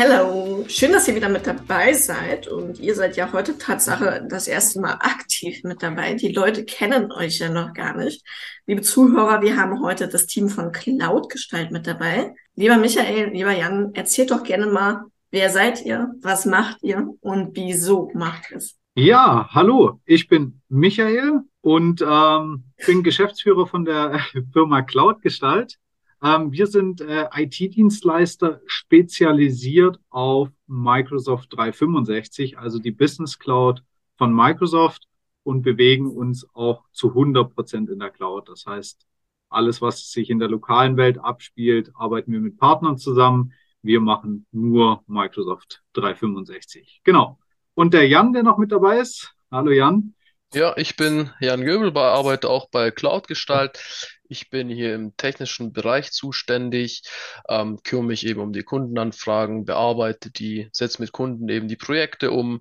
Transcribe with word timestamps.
Hello, 0.00 0.64
schön, 0.68 0.92
dass 0.92 1.08
ihr 1.08 1.16
wieder 1.16 1.28
mit 1.28 1.44
dabei 1.44 1.92
seid 1.92 2.46
und 2.46 2.78
ihr 2.78 2.94
seid 2.94 3.16
ja 3.16 3.32
heute 3.32 3.58
Tatsache 3.58 4.24
das 4.30 4.46
erste 4.46 4.80
Mal 4.80 4.92
aktiv 4.92 5.64
mit 5.64 5.82
dabei. 5.82 6.14
Die 6.14 6.30
Leute 6.30 6.64
kennen 6.64 7.10
euch 7.10 7.40
ja 7.40 7.48
noch 7.50 7.72
gar 7.74 7.96
nicht. 7.96 8.24
Liebe 8.68 8.82
Zuhörer, 8.82 9.42
wir 9.42 9.56
haben 9.56 9.82
heute 9.82 10.06
das 10.06 10.26
Team 10.26 10.50
von 10.50 10.70
Cloud 10.70 11.30
Gestalt 11.30 11.72
mit 11.72 11.88
dabei. 11.88 12.32
Lieber 12.54 12.76
Michael, 12.76 13.30
lieber 13.32 13.50
Jan, 13.50 13.92
erzählt 13.94 14.30
doch 14.30 14.44
gerne 14.44 14.66
mal, 14.66 15.02
wer 15.32 15.50
seid 15.50 15.84
ihr, 15.84 16.12
was 16.22 16.46
macht 16.46 16.80
ihr 16.82 17.08
und 17.20 17.56
wieso 17.56 18.12
macht 18.14 18.52
es? 18.52 18.78
Ja, 18.94 19.48
hallo, 19.50 20.00
ich 20.04 20.28
bin 20.28 20.60
Michael 20.68 21.40
und 21.60 22.02
ähm, 22.08 22.66
bin 22.86 23.02
Geschäftsführer 23.02 23.66
von 23.66 23.84
der 23.84 24.20
Firma 24.52 24.82
Cloud 24.82 25.22
Gestalt. 25.22 25.76
Ähm, 26.22 26.52
wir 26.52 26.66
sind 26.66 27.00
äh, 27.00 27.26
IT-Dienstleister 27.32 28.60
spezialisiert 28.66 30.00
auf 30.10 30.48
Microsoft 30.66 31.52
365, 31.52 32.58
also 32.58 32.78
die 32.78 32.90
Business 32.90 33.38
Cloud 33.38 33.82
von 34.16 34.34
Microsoft 34.34 35.04
und 35.44 35.62
bewegen 35.62 36.10
uns 36.10 36.46
auch 36.54 36.84
zu 36.92 37.10
100 37.10 37.54
Prozent 37.54 37.88
in 37.88 38.00
der 38.00 38.10
Cloud. 38.10 38.48
Das 38.48 38.66
heißt, 38.66 39.06
alles, 39.48 39.80
was 39.80 40.10
sich 40.10 40.28
in 40.28 40.38
der 40.38 40.48
lokalen 40.48 40.96
Welt 40.96 41.18
abspielt, 41.18 41.92
arbeiten 41.94 42.32
wir 42.32 42.40
mit 42.40 42.58
Partnern 42.58 42.98
zusammen. 42.98 43.52
Wir 43.80 44.00
machen 44.00 44.46
nur 44.50 45.02
Microsoft 45.06 45.82
365. 45.94 47.00
Genau. 47.04 47.38
Und 47.74 47.94
der 47.94 48.08
Jan, 48.08 48.32
der 48.32 48.42
noch 48.42 48.58
mit 48.58 48.72
dabei 48.72 48.98
ist. 48.98 49.32
Hallo 49.50 49.70
Jan. 49.70 50.14
Ja, 50.52 50.74
ich 50.76 50.96
bin 50.96 51.30
Jan 51.40 51.62
Göbel, 51.62 51.96
arbeite 51.96 52.50
auch 52.50 52.68
bei 52.70 52.90
Cloud 52.90 53.28
Gestalt. 53.28 54.17
Ich 54.28 54.50
bin 54.50 54.68
hier 54.68 54.94
im 54.94 55.16
technischen 55.16 55.72
Bereich 55.72 56.12
zuständig, 56.12 57.02
ähm, 57.48 57.80
kümmere 57.82 58.06
mich 58.06 58.26
eben 58.26 58.40
um 58.40 58.52
die 58.52 58.62
Kundenanfragen, 58.62 59.64
bearbeite 59.64 60.30
die, 60.30 60.68
setze 60.72 61.00
mit 61.00 61.12
Kunden 61.12 61.48
eben 61.48 61.66
die 61.66 61.76
Projekte 61.76 62.30
um 62.30 62.60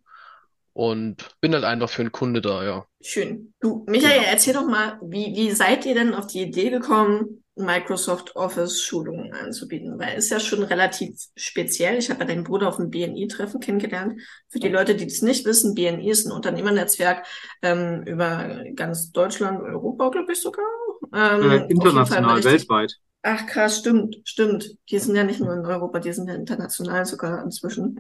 und 0.78 1.28
bin 1.42 1.54
halt 1.54 1.64
einfach 1.64 1.90
für 1.90 2.04
einen 2.04 2.12
Kunde 2.12 2.40
da, 2.40 2.64
ja. 2.64 2.86
Schön. 3.02 3.54
Du, 3.60 3.84
Michael, 3.88 4.20
genau. 4.20 4.32
erzähl 4.32 4.54
doch 4.54 4.68
mal, 4.68 5.00
wie, 5.02 5.36
wie 5.36 5.52
seid 5.52 5.86
ihr 5.88 5.96
denn 5.96 6.14
auf 6.14 6.28
die 6.28 6.44
Idee 6.44 6.70
gekommen, 6.70 7.44
Microsoft 7.56 8.36
Office 8.36 8.84
Schulungen 8.84 9.34
anzubieten? 9.34 9.98
Weil 9.98 10.18
ist 10.18 10.30
ja 10.30 10.40
schon 10.40 10.62
relativ 10.62 11.18
speziell. 11.36 11.98
Ich 11.98 12.12
habe 12.12 12.20
ja 12.20 12.28
deinen 12.28 12.44
Bruder 12.44 12.68
auf 12.68 12.78
dem 12.78 12.92
BNI-Treffen 12.92 13.60
kennengelernt. 13.60 14.22
Für 14.50 14.60
die 14.60 14.70
Leute, 14.70 14.96
die 14.96 15.08
das 15.08 15.24
nicht 15.24 15.46
wissen, 15.46 15.74
BNI 15.74 16.12
ist 16.12 16.28
ein 16.28 16.32
Unternehmernetzwerk 16.32 17.26
ähm, 17.64 18.04
über 18.06 18.64
ganz 18.76 19.12
Deutschland, 19.12 19.62
Europa, 19.62 20.10
glaube 20.10 20.32
ich 20.32 20.40
sogar. 20.40 20.64
Ähm, 21.14 21.52
äh, 21.52 21.66
international, 21.68 22.44
weltweit. 22.44 22.98
Ach 23.24 23.46
krass, 23.46 23.80
stimmt, 23.80 24.18
stimmt. 24.24 24.78
Die 24.90 25.00
sind 25.00 25.16
ja 25.16 25.24
nicht 25.24 25.40
nur 25.40 25.54
in 25.54 25.66
Europa, 25.66 26.00
die 26.00 26.14
sind 26.14 26.28
ja 26.28 26.36
international 26.36 27.06
sogar 27.06 27.44
inzwischen. 27.44 28.00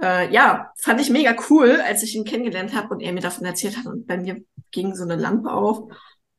Äh, 0.00 0.32
ja, 0.32 0.72
fand 0.76 1.00
ich 1.00 1.10
mega 1.10 1.34
cool, 1.50 1.80
als 1.86 2.02
ich 2.02 2.14
ihn 2.14 2.24
kennengelernt 2.24 2.74
habe 2.74 2.94
und 2.94 3.00
er 3.00 3.12
mir 3.12 3.20
davon 3.20 3.44
erzählt 3.44 3.76
hat 3.76 3.86
und 3.86 4.06
bei 4.06 4.16
mir 4.16 4.42
ging 4.70 4.94
so 4.94 5.04
eine 5.04 5.16
Lampe 5.16 5.52
auf. 5.52 5.90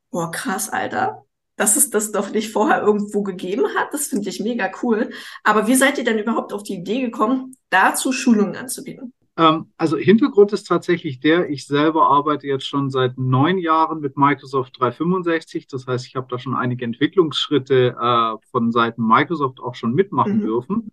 Boah, 0.09 0.31
krass, 0.31 0.69
Alter. 0.69 1.25
Dass 1.55 1.75
es 1.75 1.89
das 1.89 2.11
doch 2.11 2.31
nicht 2.31 2.51
vorher 2.51 2.81
irgendwo 2.81 3.23
gegeben 3.23 3.67
hat, 3.75 3.93
das 3.93 4.07
finde 4.07 4.29
ich 4.29 4.39
mega 4.39 4.71
cool. 4.81 5.11
Aber 5.43 5.67
wie 5.67 5.75
seid 5.75 5.97
ihr 5.97 6.03
denn 6.03 6.17
überhaupt 6.17 6.53
auf 6.53 6.63
die 6.63 6.75
Idee 6.75 7.01
gekommen, 7.01 7.55
dazu 7.69 8.11
Schulungen 8.11 8.55
anzubieten? 8.55 9.13
Ähm, 9.41 9.71
also 9.75 9.97
Hintergrund 9.97 10.53
ist 10.53 10.67
tatsächlich 10.67 11.19
der, 11.19 11.49
ich 11.49 11.65
selber 11.65 12.07
arbeite 12.07 12.45
jetzt 12.45 12.67
schon 12.67 12.91
seit 12.91 13.17
neun 13.17 13.57
Jahren 13.57 13.99
mit 13.99 14.15
Microsoft 14.15 14.79
365. 14.79 15.65
Das 15.65 15.87
heißt, 15.87 16.05
ich 16.05 16.15
habe 16.15 16.27
da 16.29 16.37
schon 16.37 16.53
einige 16.53 16.85
Entwicklungsschritte 16.85 17.95
äh, 17.99 18.47
von 18.51 18.71
Seiten 18.71 19.05
Microsoft 19.05 19.59
auch 19.59 19.73
schon 19.73 19.95
mitmachen 19.95 20.37
mhm. 20.37 20.41
dürfen. 20.41 20.91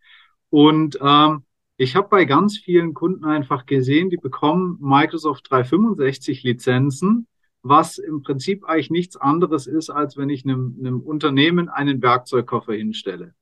Und 0.48 0.98
ähm, 1.02 1.42
ich 1.76 1.94
habe 1.94 2.08
bei 2.08 2.24
ganz 2.24 2.56
vielen 2.56 2.94
Kunden 2.94 3.26
einfach 3.26 3.66
gesehen, 3.66 4.08
die 4.08 4.16
bekommen 4.16 4.78
Microsoft 4.80 5.50
365 5.50 6.42
Lizenzen, 6.42 7.26
was 7.62 7.98
im 7.98 8.22
Prinzip 8.22 8.65
eigentlich 8.65 8.91
nichts 8.91 9.19
anderes 9.19 9.66
ist, 9.66 9.91
als 9.91 10.16
wenn 10.16 10.30
ich 10.30 10.44
einem, 10.44 10.75
einem 10.80 11.00
Unternehmen 11.00 11.69
einen 11.69 12.00
Werkzeugkoffer 12.00 12.72
hinstelle. 12.72 13.34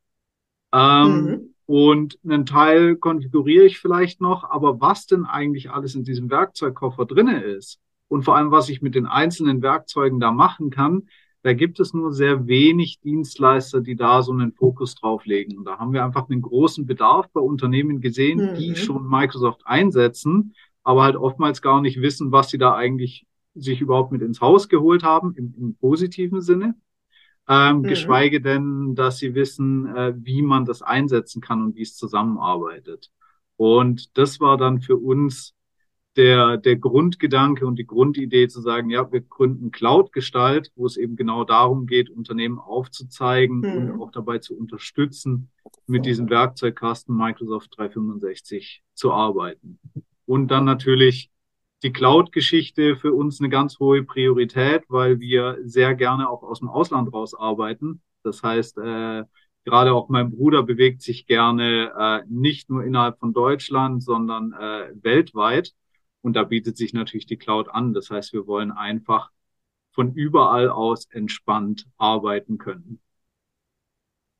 Ähm, 0.73 1.25
mhm. 1.25 1.55
Und 1.67 2.19
einen 2.25 2.47
Teil 2.47 2.97
konfiguriere 2.97 3.65
ich 3.65 3.81
vielleicht 3.81 4.21
noch, 4.21 4.45
aber 4.45 4.81
was 4.81 5.07
denn 5.07 5.25
eigentlich 5.25 5.71
alles 5.71 5.97
in 5.97 6.05
diesem 6.05 6.31
Werkzeugkoffer 6.31 7.07
drinne 7.07 7.43
ist 7.43 7.81
und 8.09 8.23
vor 8.23 8.37
allem, 8.37 8.53
was 8.53 8.69
ich 8.69 8.83
mit 8.83 8.95
den 8.95 9.07
einzelnen 9.07 9.63
Werkzeugen 9.63 10.21
da 10.21 10.31
machen 10.31 10.71
kann, 10.71 11.09
da 11.43 11.53
gibt 11.53 11.79
es 11.81 11.93
nur 11.93 12.13
sehr 12.13 12.47
wenig 12.47 13.01
Dienstleister, 13.01 13.81
die 13.81 13.97
da 13.97 14.23
so 14.23 14.33
einen 14.33 14.53
Fokus 14.53 14.95
drauf 14.95 15.27
legen. 15.27 15.59
Und 15.59 15.65
da 15.65 15.79
haben 15.79 15.93
wir 15.93 16.05
einfach 16.05 16.29
einen 16.29 16.43
großen 16.43 16.87
Bedarf 16.87 17.29
bei 17.33 17.41
Unternehmen 17.41 18.01
gesehen, 18.01 18.53
mhm. 18.53 18.55
die 18.57 18.75
schon 18.77 19.09
Microsoft 19.09 19.63
einsetzen, 19.65 20.55
aber 20.83 21.03
halt 21.03 21.17
oftmals 21.17 21.63
gar 21.63 21.81
nicht 21.81 22.01
wissen, 22.01 22.33
was 22.33 22.51
sie 22.51 22.59
da 22.59 22.75
eigentlich 22.75 23.27
sich 23.55 23.81
überhaupt 23.81 24.13
mit 24.13 24.23
ins 24.23 24.41
Haus 24.41 24.69
geholt 24.69 25.03
haben, 25.03 25.35
im, 25.37 25.55
im 25.57 25.75
positiven 25.77 26.41
Sinne 26.41 26.75
ähm, 27.49 27.79
mhm. 27.79 27.83
geschweige 27.85 28.41
denn, 28.41 28.95
dass 28.95 29.19
sie 29.19 29.35
wissen, 29.35 29.87
äh, 29.95 30.15
wie 30.17 30.43
man 30.43 30.65
das 30.65 30.83
einsetzen 30.83 31.41
kann 31.41 31.63
und 31.63 31.77
wie 31.77 31.83
es 31.83 31.97
zusammenarbeitet. 31.97 33.11
Und 33.57 34.17
das 34.19 34.41
war 34.41 34.57
dann 34.57 34.81
für 34.81 34.97
uns 34.97 35.55
der, 36.17 36.57
der 36.57 36.77
Grundgedanke 36.77 37.67
und 37.67 37.79
die 37.79 37.87
Grundidee 37.87 38.49
zu 38.49 38.61
sagen, 38.61 38.91
ja, 38.91 39.11
wir 39.13 39.21
gründen 39.21 39.71
Cloud-Gestalt, 39.71 40.73
wo 40.75 40.87
es 40.87 40.97
eben 40.97 41.15
genau 41.17 41.45
darum 41.45 41.87
geht, 41.87 42.11
Unternehmen 42.11 42.59
aufzuzeigen 42.59 43.59
mhm. 43.59 43.91
und 43.91 44.01
auch 44.01 44.11
dabei 44.11 44.39
zu 44.39 44.57
unterstützen, 44.57 45.51
mit 45.87 46.07
diesem 46.07 46.29
Werkzeugkasten 46.31 47.15
Microsoft 47.15 47.77
365 47.77 48.83
zu 48.95 49.13
arbeiten. 49.13 49.79
Und 50.25 50.51
dann 50.51 50.65
natürlich 50.65 51.31
die 51.87 51.93
Cloud-Geschichte 51.93 52.97
für 52.97 53.15
uns 53.15 53.39
eine 53.41 53.49
ganz 53.49 53.79
hohe 53.79 54.03
Priorität, 54.03 54.83
weil 54.89 55.21
wir 55.21 55.59
sehr 55.63 55.95
gerne 55.95 56.29
auch 56.29 56.43
aus 56.43 56.59
dem 56.59 56.69
Ausland 56.69 57.13
raus 57.13 57.33
arbeiten. 57.33 58.03
Das 58.25 58.43
heißt, 58.43 58.79
äh, 58.79 59.23
gerade 59.65 59.93
auch 59.95 60.09
mein 60.09 60.33
Bruder 60.33 60.65
bewegt 60.65 61.01
sich 61.01 61.27
gerne 61.27 61.93
äh, 61.97 62.23
nicht 62.29 62.69
nur 62.71 62.83
innerhalb 62.83 63.21
von 63.21 63.33
Deutschland, 63.33 64.03
sondern 64.03 64.53
äh, 64.53 64.91
weltweit. 65.01 65.75
Und 66.23 66.35
da 66.35 66.43
bietet 66.43 66.77
sich 66.77 66.93
natürlich 66.93 67.27
die 67.27 67.37
Cloud 67.37 67.69
an. 67.69 67.95
Das 67.95 68.11
heißt, 68.11 68.33
wir 68.33 68.49
wollen 68.49 68.73
einfach 68.73 69.31
von 69.93 70.13
überall 70.13 70.69
aus 70.69 71.07
entspannt 71.11 71.87
arbeiten 71.99 72.59
können. 72.59 72.99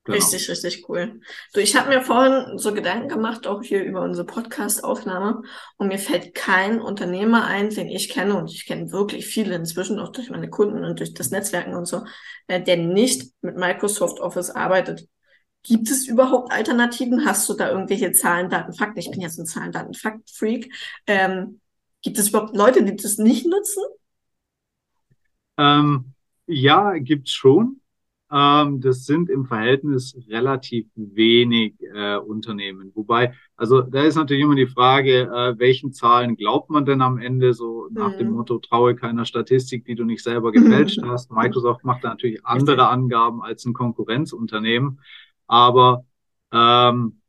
Genau. 0.07 0.19
Richtig, 0.19 0.49
richtig 0.49 0.89
cool. 0.89 1.21
Du, 1.53 1.59
ich 1.59 1.75
habe 1.75 1.89
mir 1.89 2.01
vorhin 2.01 2.59
so 2.59 2.73
Gedanken 2.73 3.09
gemacht, 3.09 3.49
auch 3.49 3.61
hier 3.61 3.83
über 3.83 4.03
unsere 4.03 4.25
Podcast-Aufnahme, 4.25 5.43
und 5.79 5.89
mir 5.89 5.99
fällt 5.99 6.33
kein 6.33 6.81
Unternehmer 6.81 7.45
ein, 7.45 7.71
den 7.71 7.89
ich 7.89 8.09
kenne, 8.09 8.37
und 8.37 8.49
ich 8.49 8.67
kenne 8.67 8.93
wirklich 8.93 9.27
viele 9.27 9.57
inzwischen, 9.57 9.99
auch 9.99 10.13
durch 10.13 10.31
meine 10.31 10.49
Kunden 10.49 10.85
und 10.85 11.01
durch 11.01 11.13
das 11.13 11.33
Netzwerken 11.33 11.75
und 11.75 11.87
so, 11.87 12.05
äh, 12.47 12.63
der 12.63 12.77
nicht 12.77 13.33
mit 13.43 13.57
Microsoft 13.57 14.21
Office 14.21 14.51
arbeitet. 14.51 15.09
Gibt 15.65 15.91
es 15.91 16.07
überhaupt 16.07 16.53
Alternativen? 16.53 17.27
Hast 17.27 17.49
du 17.49 17.55
da 17.55 17.69
irgendwelche 17.71 18.13
Zahlen, 18.13 18.49
Daten, 18.49 18.75
Fakten? 18.75 19.01
Ich 19.01 19.11
bin 19.11 19.21
jetzt 19.21 19.41
ein 19.41 19.47
Zahlen, 19.47 19.73
Daten, 19.73 19.95
Fakt-Freak. 19.95 20.73
Ähm, 21.09 21.61
gibt 22.03 22.19
es 22.19 22.29
überhaupt 22.29 22.55
Leute, 22.55 22.85
die 22.85 22.95
das 22.95 23.19
nicht 23.19 23.45
nutzen? 23.45 23.83
Ähm, 25.59 26.13
ja, 26.47 26.93
gibt's 26.99 27.33
schon. 27.33 27.81
Ähm, 28.31 28.81
das 28.81 29.05
sind 29.05 29.31
im 29.31 29.47
Verhältnis 29.47 30.17
relativ 30.29 30.89
wenig 30.97 31.75
äh, 31.95 32.17
Unternehmen. 32.17 32.91
Wobei, 32.95 33.35
also 33.57 33.83
da 33.83 34.03
ist 34.03 34.17
natürlich 34.17 34.43
immer 34.43 34.57
die 34.57 34.67
Frage, 34.67 35.23
äh, 35.23 35.59
welchen 35.59 35.93
Zahlen 35.93 36.37
glaubt 36.37 36.69
man 36.69 36.85
denn 36.85 37.03
am 37.03 37.19
Ende 37.19 37.55
so 37.55 37.89
nach 37.93 38.15
mhm. 38.15 38.19
dem 38.19 38.31
Motto, 38.33 38.59
traue 38.59 38.97
keiner 38.97 39.25
Statistik, 39.27 39.85
die 39.85 39.95
du 39.95 40.05
nicht 40.05 40.25
selber 40.25 40.51
gefälscht 40.51 41.01
hast. 41.07 41.31
Microsoft 41.31 41.85
macht 41.85 42.03
da 42.03 42.09
natürlich 42.09 42.45
andere 42.45 42.89
Angaben 42.89 43.43
als 43.43 43.65
ein 43.65 43.75
Konkurrenzunternehmen. 43.75 45.01
Aber 45.47 46.05
ähm, 46.53 47.21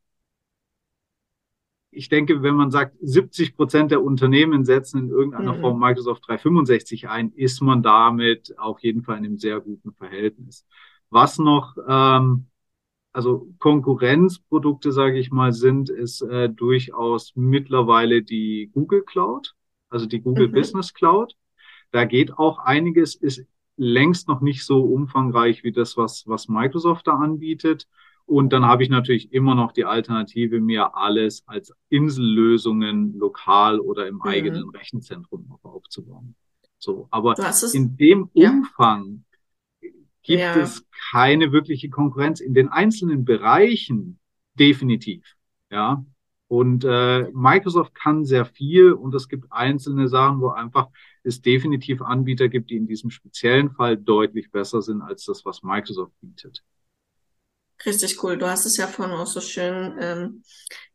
ich 1.90 2.08
denke, 2.08 2.42
wenn 2.42 2.54
man 2.54 2.70
sagt, 2.70 2.96
70 3.00 3.56
Prozent 3.56 3.90
der 3.90 4.02
Unternehmen 4.02 4.64
setzen 4.64 4.98
in 4.98 5.10
irgendeiner 5.10 5.54
mhm. 5.54 5.60
Form 5.60 5.80
Microsoft 5.80 6.26
365 6.26 7.08
ein, 7.08 7.32
ist 7.32 7.60
man 7.60 7.82
damit 7.82 8.54
auf 8.58 8.80
jeden 8.80 9.02
Fall 9.02 9.18
in 9.18 9.24
einem 9.24 9.38
sehr 9.38 9.60
guten 9.60 9.92
Verhältnis. 9.92 10.66
Was 11.10 11.38
noch, 11.38 11.76
ähm, 11.88 12.46
also 13.12 13.48
Konkurrenzprodukte, 13.58 14.92
sage 14.92 15.18
ich 15.18 15.30
mal, 15.30 15.52
sind, 15.52 15.88
ist 15.88 16.22
äh, 16.22 16.50
durchaus 16.50 17.32
mittlerweile 17.34 18.22
die 18.22 18.70
Google 18.72 19.02
Cloud, 19.02 19.54
also 19.88 20.06
die 20.06 20.20
Google 20.20 20.48
mhm. 20.48 20.52
Business 20.52 20.92
Cloud. 20.92 21.34
Da 21.90 22.04
geht 22.04 22.34
auch 22.34 22.58
einiges, 22.58 23.14
ist 23.14 23.46
längst 23.78 24.28
noch 24.28 24.40
nicht 24.40 24.64
so 24.66 24.84
umfangreich 24.84 25.64
wie 25.64 25.72
das, 25.72 25.96
was, 25.96 26.24
was 26.26 26.48
Microsoft 26.48 27.06
da 27.06 27.14
anbietet. 27.14 27.86
Und 28.28 28.52
dann 28.52 28.66
habe 28.66 28.82
ich 28.82 28.90
natürlich 28.90 29.32
immer 29.32 29.54
noch 29.54 29.72
die 29.72 29.86
Alternative, 29.86 30.60
mir 30.60 30.94
alles 30.94 31.44
als 31.46 31.72
Insellösungen 31.88 33.18
lokal 33.18 33.80
oder 33.80 34.06
im 34.06 34.16
mhm. 34.16 34.22
eigenen 34.22 34.68
Rechenzentrum 34.68 35.58
aufzubauen. 35.62 36.34
So, 36.78 37.08
aber 37.10 37.34
in 37.72 37.96
dem 37.96 38.28
ja. 38.34 38.50
Umfang 38.50 39.24
gibt 40.22 40.40
ja. 40.40 40.56
es 40.56 40.86
keine 41.10 41.52
wirkliche 41.52 41.88
Konkurrenz 41.88 42.40
in 42.40 42.52
den 42.52 42.68
einzelnen 42.68 43.24
Bereichen 43.24 44.18
definitiv. 44.58 45.24
Ja, 45.70 46.04
Und 46.48 46.84
äh, 46.84 47.30
Microsoft 47.32 47.94
kann 47.94 48.26
sehr 48.26 48.44
viel 48.44 48.92
und 48.92 49.14
es 49.14 49.30
gibt 49.30 49.50
einzelne 49.50 50.06
Sachen, 50.08 50.42
wo 50.42 50.48
einfach 50.48 50.88
es 51.22 51.40
definitiv 51.40 52.02
Anbieter 52.02 52.50
gibt, 52.50 52.68
die 52.68 52.76
in 52.76 52.86
diesem 52.86 53.08
speziellen 53.08 53.70
Fall 53.70 53.96
deutlich 53.96 54.50
besser 54.50 54.82
sind 54.82 55.00
als 55.00 55.24
das, 55.24 55.46
was 55.46 55.62
Microsoft 55.62 56.12
bietet. 56.20 56.62
Richtig 57.86 58.22
cool. 58.22 58.36
Du 58.38 58.48
hast 58.48 58.66
es 58.66 58.76
ja 58.76 58.86
vorhin 58.88 59.14
auch 59.14 59.26
so 59.26 59.40
schön 59.40 59.96
ähm, 60.00 60.42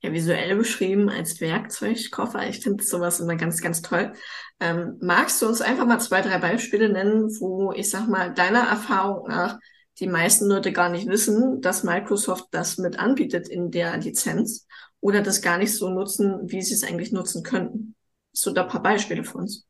ja, 0.02 0.12
visuell 0.12 0.56
beschrieben 0.58 1.10
als 1.10 1.40
Werkzeugkoffer. 1.40 2.48
Ich 2.50 2.60
finde 2.60 2.84
sowas 2.84 3.20
immer 3.22 3.36
ganz, 3.36 3.62
ganz 3.62 3.82
toll. 3.82 4.14
Ähm, 4.60 4.98
magst 5.02 5.42
du 5.42 5.48
uns 5.48 5.62
einfach 5.62 5.86
mal 5.86 6.00
zwei, 6.00 6.22
drei 6.22 6.38
Beispiele 6.40 6.90
nennen, 6.90 7.30
wo 7.40 7.72
ich 7.72 7.90
sag 7.90 8.08
mal, 8.10 8.34
deiner 8.34 8.68
Erfahrung 8.68 9.28
nach 9.30 9.60
die 10.00 10.08
meisten 10.08 10.48
Leute 10.48 10.74
gar 10.74 10.90
nicht 10.90 11.08
wissen, 11.08 11.62
dass 11.62 11.84
Microsoft 11.84 12.48
das 12.52 12.78
mit 12.78 13.00
anbietet 13.00 13.48
in 13.48 13.72
der 13.72 13.98
Lizenz 13.98 14.68
oder 15.00 15.22
das 15.22 15.42
gar 15.42 15.58
nicht 15.58 15.76
so 15.76 15.90
nutzen, 15.90 16.52
wie 16.52 16.62
sie 16.62 16.74
es 16.74 16.84
eigentlich 16.84 17.12
nutzen 17.12 17.44
könnten? 17.44 17.96
Hast 18.34 18.46
du 18.46 18.52
da 18.52 18.64
ein 18.64 18.70
paar 18.70 18.84
Beispiele 18.84 19.24
für 19.24 19.38
uns? 19.38 19.66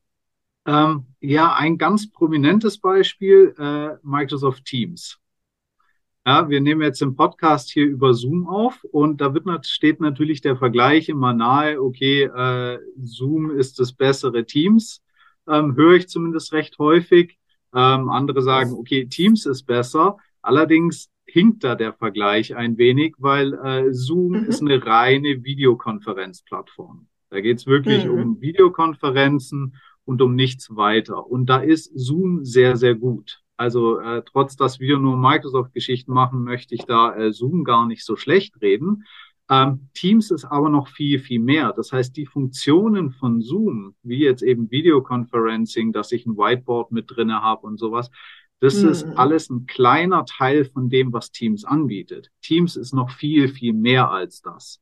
Ähm, 0.66 1.08
ja, 1.20 1.54
ein 1.56 1.78
ganz 1.78 2.10
prominentes 2.10 2.80
Beispiel, 2.80 3.54
äh, 3.60 3.98
Microsoft 4.02 4.66
Teams. 4.66 5.20
Ja, 6.26 6.48
wir 6.48 6.62
nehmen 6.62 6.82
jetzt 6.82 7.02
den 7.02 7.16
Podcast 7.16 7.70
hier 7.70 7.86
über 7.86 8.14
Zoom 8.14 8.48
auf 8.48 8.82
und 8.92 9.20
da 9.20 9.34
wird, 9.34 9.66
steht 9.68 10.00
natürlich 10.00 10.40
der 10.40 10.56
Vergleich 10.56 11.10
immer 11.10 11.34
nahe, 11.34 11.82
okay, 11.82 12.24
äh, 12.24 12.80
Zoom 12.98 13.52
ist 13.52 13.78
das 13.80 13.92
bessere 13.92 14.46
Teams, 14.46 15.04
ähm, 15.50 15.76
höre 15.76 15.96
ich 15.96 16.08
zumindest 16.08 16.54
recht 16.54 16.80
häufig. 16.80 17.38
Ähm, 17.76 18.10
andere 18.10 18.42
sagen, 18.42 18.72
okay, 18.72 19.06
Teams 19.08 19.46
ist 19.46 19.64
besser. 19.64 20.18
Allerdings 20.42 21.10
hinkt 21.26 21.64
da 21.64 21.76
der 21.76 21.94
Vergleich 21.94 22.56
ein 22.56 22.78
wenig, 22.78 23.16
weil 23.18 23.54
äh, 23.56 23.92
Zoom 23.92 24.44
mhm. 24.44 24.46
ist 24.46 24.62
eine 24.62 24.86
reine 24.86 25.44
Videokonferenzplattform. 25.44 27.08
Da 27.32 27.42
geht's 27.42 27.66
wirklich 27.66 28.06
mhm. 28.06 28.12
um 28.12 28.42
Videokonferenzen 28.42 29.76
und 30.06 30.22
um 30.22 30.36
nichts 30.36 30.74
weiter. 30.76 31.26
Und 31.26 31.48
da 31.48 31.58
ist 31.58 31.92
Zoom 31.96 32.46
sehr, 32.46 32.78
sehr 32.78 32.96
gut. 32.96 33.43
Also 33.64 34.00
äh, 34.00 34.22
trotz, 34.26 34.58
dass 34.58 34.82
wir 34.82 34.98
nur 34.98 35.16
Microsoft-Geschichten 35.16 36.12
machen, 36.12 36.44
möchte 36.44 36.76
ich 36.76 36.84
da 36.84 37.16
äh, 37.16 37.32
Zoom 37.32 37.64
gar 37.64 37.86
nicht 37.86 38.04
so 38.04 38.18
schlecht 38.18 38.62
reden. 38.62 39.06
Ähm, 39.50 39.88
Teams 39.94 40.32
ist 40.32 40.44
aber 40.44 40.68
noch 40.68 40.90
viel, 40.90 41.18
viel 41.18 41.40
mehr. 41.40 41.72
Das 41.72 41.94
heißt, 41.94 42.18
die 42.18 42.26
Funktionen 42.26 43.12
von 43.12 43.40
Zoom, 43.40 43.96
wie 44.04 44.18
jetzt 44.18 44.44
eben 44.44 44.70
Videoconferencing, 44.70 45.94
dass 45.94 46.12
ich 46.12 46.26
ein 46.26 46.36
Whiteboard 46.36 46.92
mit 46.92 47.06
drinne 47.08 47.42
habe 47.42 47.66
und 47.66 47.78
sowas, 47.78 48.12
das 48.60 48.84
mhm. 48.84 48.90
ist 48.90 49.06
alles 49.16 49.50
ein 49.50 49.66
kleiner 49.66 50.26
Teil 50.26 50.66
von 50.66 50.90
dem, 50.90 51.14
was 51.14 51.32
Teams 51.32 51.64
anbietet. 51.64 52.32
Teams 52.42 52.76
ist 52.76 52.94
noch 52.94 53.12
viel, 53.12 53.48
viel 53.48 53.72
mehr 53.72 54.12
als 54.12 54.42
das. 54.42 54.82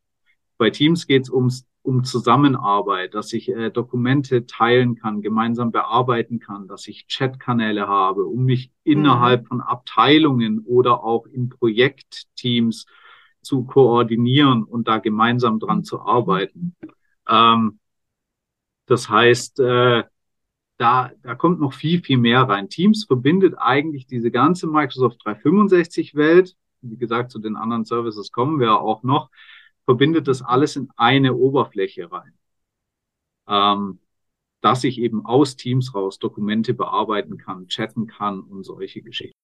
Bei 0.58 0.72
Teams 0.72 1.06
geht 1.06 1.22
es 1.22 1.30
ums 1.30 1.68
um 1.84 2.04
Zusammenarbeit, 2.04 3.14
dass 3.16 3.34
ich 3.34 3.50
äh, 3.50 3.72
Dokumente 3.72 4.46
teilen 4.46 4.96
kann, 4.96 5.22
gemeinsam 5.22 5.72
bearbeiten 5.72 6.40
kann, 6.40 6.68
dass 6.68 6.88
ich 6.88 7.08
Chatkanäle 7.08 7.88
habe, 7.88 8.26
um 8.26 8.46
mich 8.46 8.72
mhm. 8.86 8.92
innerhalb 8.94 9.48
von 9.48 9.62
Abteilungen 9.62 10.60
oder 10.60 11.04
auch 11.04 11.26
in 11.26 11.50
Projektteams 11.50 12.86
zu 13.42 13.64
koordinieren 13.64 14.64
und 14.64 14.88
da 14.88 15.00
gemeinsam 15.00 15.60
dran 15.60 15.84
zu 15.84 16.02
arbeiten. 16.02 16.76
Ähm, 17.28 17.80
das 18.86 19.10
heißt, 19.10 19.60
äh, 19.62 20.04
da, 20.78 21.12
da 21.22 21.36
kommt 21.36 21.60
noch 21.60 21.74
viel, 21.74 22.02
viel 22.04 22.18
mehr 22.18 22.42
rein. 22.42 22.70
Teams 22.70 23.06
verbindet 23.06 23.56
eigentlich 23.58 24.08
diese 24.08 24.32
ganze 24.32 24.68
Microsoft 24.68 25.24
365 25.24 26.16
Welt. 26.16 26.56
Wie 26.82 26.98
gesagt, 26.98 27.32
zu 27.32 27.40
den 27.40 27.56
anderen 27.56 27.86
Services 27.86 28.32
kommen 28.32 28.60
wir 28.60 28.80
auch 28.80 29.04
noch 29.04 29.30
verbindet 29.92 30.30
das 30.30 30.42
alles 30.42 30.78
in 30.78 30.90
eine 30.96 31.36
Oberfläche 31.36 32.10
rein. 32.10 32.34
Ähm, 33.46 34.00
dass 34.62 34.86
ich 34.86 35.00
eben 35.00 35.26
aus 35.26 35.58
Teams 35.58 35.94
raus 35.94 36.18
Dokumente 36.18 36.74
bearbeiten 36.74 37.38
kann, 37.38 37.68
chatten 37.68 38.08
kann 38.08 38.40
und 38.40 38.64
solche 38.64 39.02
Geschichten. 39.02 39.36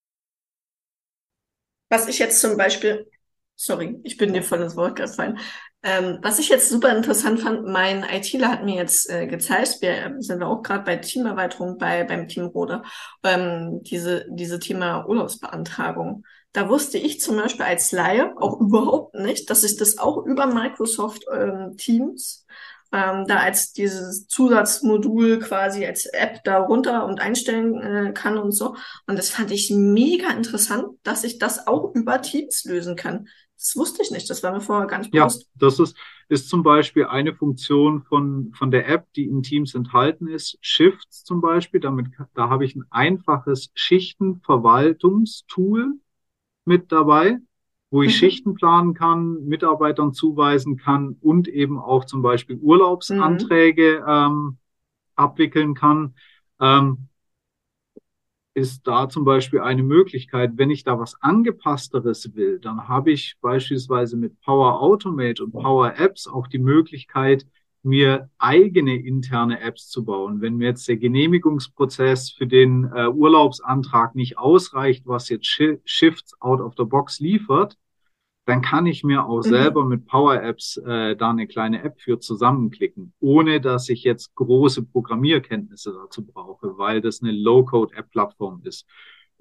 Was 1.90 2.08
ich 2.08 2.20
jetzt 2.20 2.40
zum 2.40 2.56
Beispiel, 2.56 3.12
sorry, 3.58 4.00
ich 4.04 4.16
bin 4.16 4.32
dir 4.32 4.42
voll 4.42 4.62
ins 4.62 4.78
Wort 4.78 4.96
gefallen. 4.96 5.38
Ähm, 5.84 6.20
was 6.22 6.40
ich 6.40 6.48
jetzt 6.48 6.70
super 6.70 6.96
interessant 6.96 7.42
fand, 7.42 7.66
mein 7.68 8.04
ITler 8.04 8.50
hat 8.50 8.64
mir 8.64 8.76
jetzt 8.76 9.10
äh, 9.10 9.28
gezeigt, 9.28 9.82
wir 9.82 10.16
sind 10.20 10.44
auch 10.44 10.62
gerade 10.62 10.86
bei 10.86 10.96
Teamerweiterung 10.96 11.78
bei 11.78 12.06
beim 12.06 12.30
Team 12.30 12.46
Rode, 12.46 12.84
ähm, 13.24 13.82
diese 13.84 14.26
diese 14.30 14.60
Thema 14.60 15.06
Urlaubsbeantragung. 15.08 16.24
Da 16.58 16.68
wusste 16.70 16.98
ich 16.98 17.22
zum 17.22 17.36
Beispiel 17.36 17.66
als 17.66 17.92
Laie 17.92 18.34
auch 18.36 18.60
überhaupt 18.60 19.14
nicht, 19.14 19.48
dass 19.52 19.64
ich 19.64 19.78
das 19.78 20.00
auch 20.00 20.26
über 20.26 20.48
Microsoft 20.48 21.24
ähm, 21.32 21.78
Teams 21.78 22.48
ähm, 22.92 23.26
da 23.28 23.42
als 23.42 23.74
dieses 23.74 24.26
Zusatzmodul 24.26 25.38
quasi 25.38 25.86
als 25.86 26.08
App 26.08 26.44
da 26.46 26.58
runter 26.58 27.06
und 27.06 27.22
einstellen 27.22 27.80
äh, 27.80 28.12
kann 28.12 28.40
und 28.40 28.54
so. 28.54 28.76
Und 29.06 29.20
das 29.20 29.30
fand 29.30 29.52
ich 29.52 29.70
mega 29.70 30.32
interessant, 30.32 30.88
dass 31.04 31.24
ich 31.24 31.38
das 31.38 31.68
auch 31.68 31.94
über 31.94 32.24
Teams 32.24 32.66
lösen 32.66 32.96
kann. 32.96 33.28
Das 33.56 33.76
wusste 33.76 34.02
ich 34.02 34.10
nicht, 34.10 34.28
das 34.28 34.42
war 34.42 34.52
mir 34.52 34.62
vorher 34.62 34.88
gar 34.88 34.98
nicht 34.98 35.12
bewusst. 35.12 35.44
Ja, 35.44 35.50
das 35.60 35.80
ist, 35.80 35.96
ist 36.28 36.50
zum 36.50 36.64
Beispiel 36.64 37.06
eine 37.06 37.36
Funktion 37.36 38.02
von, 38.02 38.52
von 38.58 38.72
der 38.72 38.90
App, 38.90 39.06
die 39.16 39.26
in 39.26 39.44
Teams 39.44 39.76
enthalten 39.76 40.28
ist. 40.28 40.58
Shifts 40.62 41.24
zum 41.24 41.40
Beispiel, 41.40 41.82
damit, 41.82 42.08
da 42.34 42.50
habe 42.50 42.66
ich 42.66 42.76
ein 42.76 42.86
einfaches 42.90 43.70
Schichtenverwaltungstool 43.76 46.00
mit 46.68 46.92
dabei, 46.92 47.38
wo 47.90 48.04
ich 48.04 48.14
mhm. 48.16 48.18
Schichten 48.18 48.54
planen 48.54 48.94
kann, 48.94 49.46
Mitarbeitern 49.46 50.14
zuweisen 50.14 50.78
kann 50.78 51.16
und 51.22 51.48
eben 51.48 51.80
auch 51.80 52.06
zum 52.06 52.22
Beispiel 52.22 52.58
Urlaubsanträge 52.58 54.04
mhm. 54.06 54.12
ähm, 54.12 54.58
abwickeln 55.16 55.74
kann. 55.74 56.16
Ähm, 56.60 57.08
ist 58.58 58.88
da 58.88 59.08
zum 59.08 59.24
Beispiel 59.24 59.60
eine 59.60 59.84
Möglichkeit, 59.84 60.54
wenn 60.56 60.72
ich 60.72 60.84
da 60.84 60.98
was 60.98 61.22
angepassteres 61.22 62.34
will, 62.34 62.60
dann 62.60 62.88
habe 62.88 63.12
ich 63.12 63.38
beispielsweise 63.40 64.18
mit 64.18 64.42
Power 64.42 64.82
Automate 64.82 65.44
und 65.44 65.52
Power 65.52 65.94
Apps 66.00 66.28
auch 66.28 66.48
die 66.48 66.58
Möglichkeit, 66.58 67.46
mir 67.88 68.30
eigene 68.38 68.96
interne 68.96 69.62
Apps 69.62 69.90
zu 69.90 70.06
bauen. 70.06 70.42
Wenn 70.42 70.58
mir 70.58 70.68
jetzt 70.68 70.88
der 70.88 70.98
Genehmigungsprozess 70.98 72.30
für 72.30 72.46
den 72.46 72.92
äh, 72.94 73.08
Urlaubsantrag 73.08 74.14
nicht 74.14 74.38
ausreicht, 74.38 75.08
was 75.08 75.30
jetzt 75.30 75.48
Sh 75.48 75.80
Shifts 75.86 76.40
out 76.40 76.60
of 76.60 76.76
the 76.78 76.84
box 76.84 77.20
liefert, 77.20 77.78
dann 78.48 78.62
kann 78.62 78.86
ich 78.86 79.04
mir 79.04 79.26
auch 79.26 79.44
mhm. 79.44 79.50
selber 79.50 79.86
mit 79.86 80.06
Power 80.06 80.42
Apps 80.42 80.78
äh, 80.78 81.16
da 81.16 81.32
eine 81.32 81.48
kleine 81.48 81.84
App 81.84 82.00
für 82.00 82.20
zusammenklicken, 82.20 83.14
ohne 83.20 83.60
dass 83.60 83.90
ich 83.90 84.04
jetzt 84.04 84.36
große 84.36 84.84
Programmierkenntnisse 84.86 85.94
dazu 85.94 86.26
brauche, 86.26 86.78
weil 86.78 87.02
das 87.02 87.22
eine 87.22 87.34
Low-Code-App-Plattform 87.34 88.62
ist. 88.64 88.88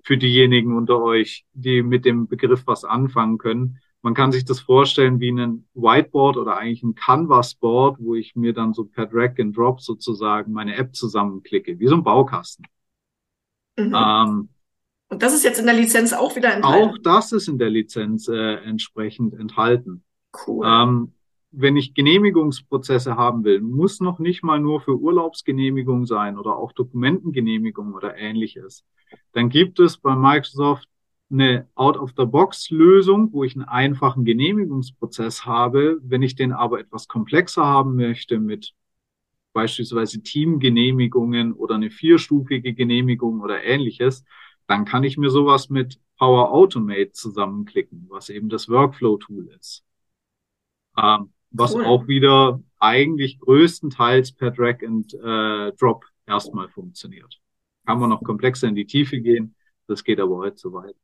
Für 0.02 0.16
diejenigen 0.16 0.76
unter 0.76 1.00
euch, 1.02 1.46
die 1.52 1.82
mit 1.82 2.04
dem 2.04 2.26
Begriff 2.26 2.66
was 2.66 2.84
anfangen 2.84 3.38
können, 3.38 3.78
man 4.06 4.14
kann 4.14 4.30
sich 4.30 4.44
das 4.44 4.60
vorstellen 4.60 5.18
wie 5.18 5.32
ein 5.32 5.66
Whiteboard 5.74 6.36
oder 6.36 6.56
eigentlich 6.56 6.84
ein 6.84 6.94
Canvas-Board, 6.94 7.96
wo 7.98 8.14
ich 8.14 8.36
mir 8.36 8.52
dann 8.52 8.72
so 8.72 8.84
per 8.84 9.06
Drag 9.06 9.32
and 9.40 9.56
Drop 9.56 9.80
sozusagen 9.80 10.52
meine 10.52 10.76
App 10.76 10.94
zusammenklicke, 10.94 11.80
wie 11.80 11.88
so 11.88 11.96
ein 11.96 12.04
Baukasten. 12.04 12.68
Mhm. 13.76 13.92
Ähm, 13.96 14.48
und 15.08 15.22
das 15.24 15.34
ist 15.34 15.42
jetzt 15.42 15.58
in 15.58 15.66
der 15.66 15.74
Lizenz 15.74 16.12
auch 16.12 16.36
wieder 16.36 16.54
enthalten? 16.54 16.88
Auch 16.88 16.98
das 17.02 17.32
ist 17.32 17.48
in 17.48 17.58
der 17.58 17.68
Lizenz 17.68 18.28
äh, 18.28 18.54
entsprechend 18.58 19.34
enthalten. 19.34 20.04
Cool. 20.46 20.64
Ähm, 20.64 21.12
wenn 21.50 21.76
ich 21.76 21.92
Genehmigungsprozesse 21.92 23.16
haben 23.16 23.42
will, 23.42 23.60
muss 23.60 23.98
noch 23.98 24.20
nicht 24.20 24.44
mal 24.44 24.60
nur 24.60 24.80
für 24.80 24.96
Urlaubsgenehmigung 24.96 26.06
sein 26.06 26.38
oder 26.38 26.56
auch 26.56 26.70
Dokumentengenehmigung 26.70 27.92
oder 27.92 28.16
ähnliches. 28.16 28.84
Dann 29.32 29.48
gibt 29.48 29.80
es 29.80 29.98
bei 29.98 30.14
Microsoft 30.14 30.88
eine 31.30 31.68
Out-of-the-Box-Lösung, 31.74 33.32
wo 33.32 33.44
ich 33.44 33.56
einen 33.56 33.64
einfachen 33.64 34.24
Genehmigungsprozess 34.24 35.44
habe. 35.44 35.98
Wenn 36.02 36.22
ich 36.22 36.36
den 36.36 36.52
aber 36.52 36.80
etwas 36.80 37.08
komplexer 37.08 37.64
haben 37.64 37.96
möchte 37.96 38.38
mit 38.38 38.74
beispielsweise 39.52 40.22
Teamgenehmigungen 40.22 41.52
oder 41.52 41.76
eine 41.76 41.90
vierstufige 41.90 42.74
Genehmigung 42.74 43.40
oder 43.40 43.64
ähnliches, 43.64 44.24
dann 44.66 44.84
kann 44.84 45.04
ich 45.04 45.16
mir 45.16 45.30
sowas 45.30 45.70
mit 45.70 45.98
Power 46.18 46.52
Automate 46.52 47.12
zusammenklicken, 47.12 48.06
was 48.08 48.28
eben 48.28 48.48
das 48.48 48.68
Workflow-Tool 48.68 49.48
ist. 49.58 49.84
Ähm, 50.96 51.32
was 51.50 51.74
cool. 51.74 51.84
auch 51.84 52.06
wieder 52.06 52.62
eigentlich 52.78 53.38
größtenteils 53.40 54.32
per 54.32 54.50
Drag 54.50 54.82
and 54.84 55.12
äh, 55.14 55.72
Drop 55.72 56.04
erstmal 56.26 56.68
funktioniert. 56.68 57.40
Kann 57.86 57.98
man 57.98 58.10
noch 58.10 58.22
komplexer 58.22 58.68
in 58.68 58.74
die 58.74 58.86
Tiefe 58.86 59.20
gehen, 59.20 59.54
das 59.86 60.04
geht 60.04 60.20
aber 60.20 60.36
heute 60.36 60.58
so 60.58 60.72
weit. 60.72 60.96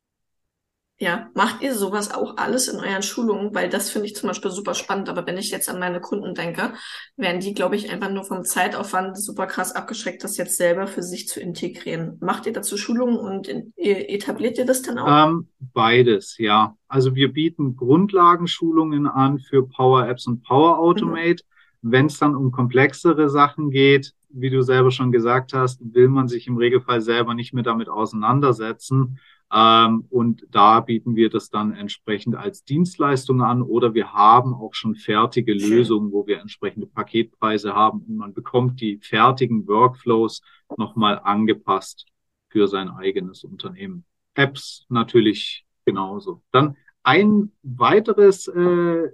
Ja, 1.02 1.30
macht 1.34 1.62
ihr 1.62 1.74
sowas 1.74 2.14
auch 2.14 2.36
alles 2.36 2.68
in 2.68 2.78
euren 2.78 3.02
Schulungen? 3.02 3.52
Weil 3.56 3.68
das 3.68 3.90
finde 3.90 4.06
ich 4.06 4.14
zum 4.14 4.28
Beispiel 4.28 4.52
super 4.52 4.72
spannend. 4.72 5.08
Aber 5.08 5.26
wenn 5.26 5.36
ich 5.36 5.50
jetzt 5.50 5.68
an 5.68 5.80
meine 5.80 6.00
Kunden 6.00 6.32
denke, 6.32 6.74
werden 7.16 7.40
die, 7.40 7.54
glaube 7.54 7.74
ich, 7.74 7.90
einfach 7.90 8.08
nur 8.08 8.22
vom 8.22 8.44
Zeitaufwand 8.44 9.18
super 9.20 9.46
krass 9.48 9.74
abgeschreckt, 9.74 10.22
das 10.22 10.36
jetzt 10.36 10.56
selber 10.56 10.86
für 10.86 11.02
sich 11.02 11.26
zu 11.26 11.40
integrieren. 11.40 12.18
Macht 12.20 12.46
ihr 12.46 12.52
dazu 12.52 12.76
Schulungen 12.76 13.16
und 13.16 13.48
etabliert 13.74 14.58
ihr 14.58 14.64
das 14.64 14.82
dann 14.82 15.00
auch? 15.00 15.26
Ähm, 15.26 15.48
beides, 15.58 16.38
ja. 16.38 16.76
Also 16.86 17.16
wir 17.16 17.32
bieten 17.32 17.74
Grundlagenschulungen 17.74 19.08
an 19.08 19.40
für 19.40 19.66
Power 19.66 20.06
Apps 20.06 20.28
und 20.28 20.44
Power 20.44 20.78
Automate. 20.78 21.42
Mhm. 21.80 21.90
Wenn 21.90 22.06
es 22.06 22.18
dann 22.20 22.36
um 22.36 22.52
komplexere 22.52 23.28
Sachen 23.28 23.72
geht, 23.72 24.12
wie 24.28 24.50
du 24.50 24.62
selber 24.62 24.92
schon 24.92 25.10
gesagt 25.10 25.52
hast, 25.52 25.80
will 25.82 26.06
man 26.06 26.28
sich 26.28 26.46
im 26.46 26.58
Regelfall 26.58 27.00
selber 27.00 27.34
nicht 27.34 27.52
mehr 27.54 27.64
damit 27.64 27.88
auseinandersetzen. 27.88 29.18
Ähm, 29.52 30.06
und 30.08 30.46
da 30.50 30.80
bieten 30.80 31.14
wir 31.14 31.28
das 31.28 31.50
dann 31.50 31.74
entsprechend 31.74 32.36
als 32.36 32.64
Dienstleistung 32.64 33.42
an 33.42 33.60
oder 33.60 33.92
wir 33.92 34.14
haben 34.14 34.54
auch 34.54 34.72
schon 34.72 34.94
fertige 34.94 35.52
Lösungen, 35.52 36.10
wo 36.10 36.26
wir 36.26 36.40
entsprechende 36.40 36.86
Paketpreise 36.86 37.74
haben 37.74 38.02
und 38.08 38.16
man 38.16 38.32
bekommt 38.32 38.80
die 38.80 38.98
fertigen 39.02 39.68
Workflows 39.68 40.40
nochmal 40.78 41.20
angepasst 41.22 42.06
für 42.48 42.66
sein 42.66 42.88
eigenes 42.88 43.44
Unternehmen. 43.44 44.04
Apps 44.34 44.86
natürlich 44.88 45.66
genauso. 45.84 46.42
Dann 46.50 46.76
ein 47.02 47.52
weiteres 47.62 48.48
äh, 48.48 49.10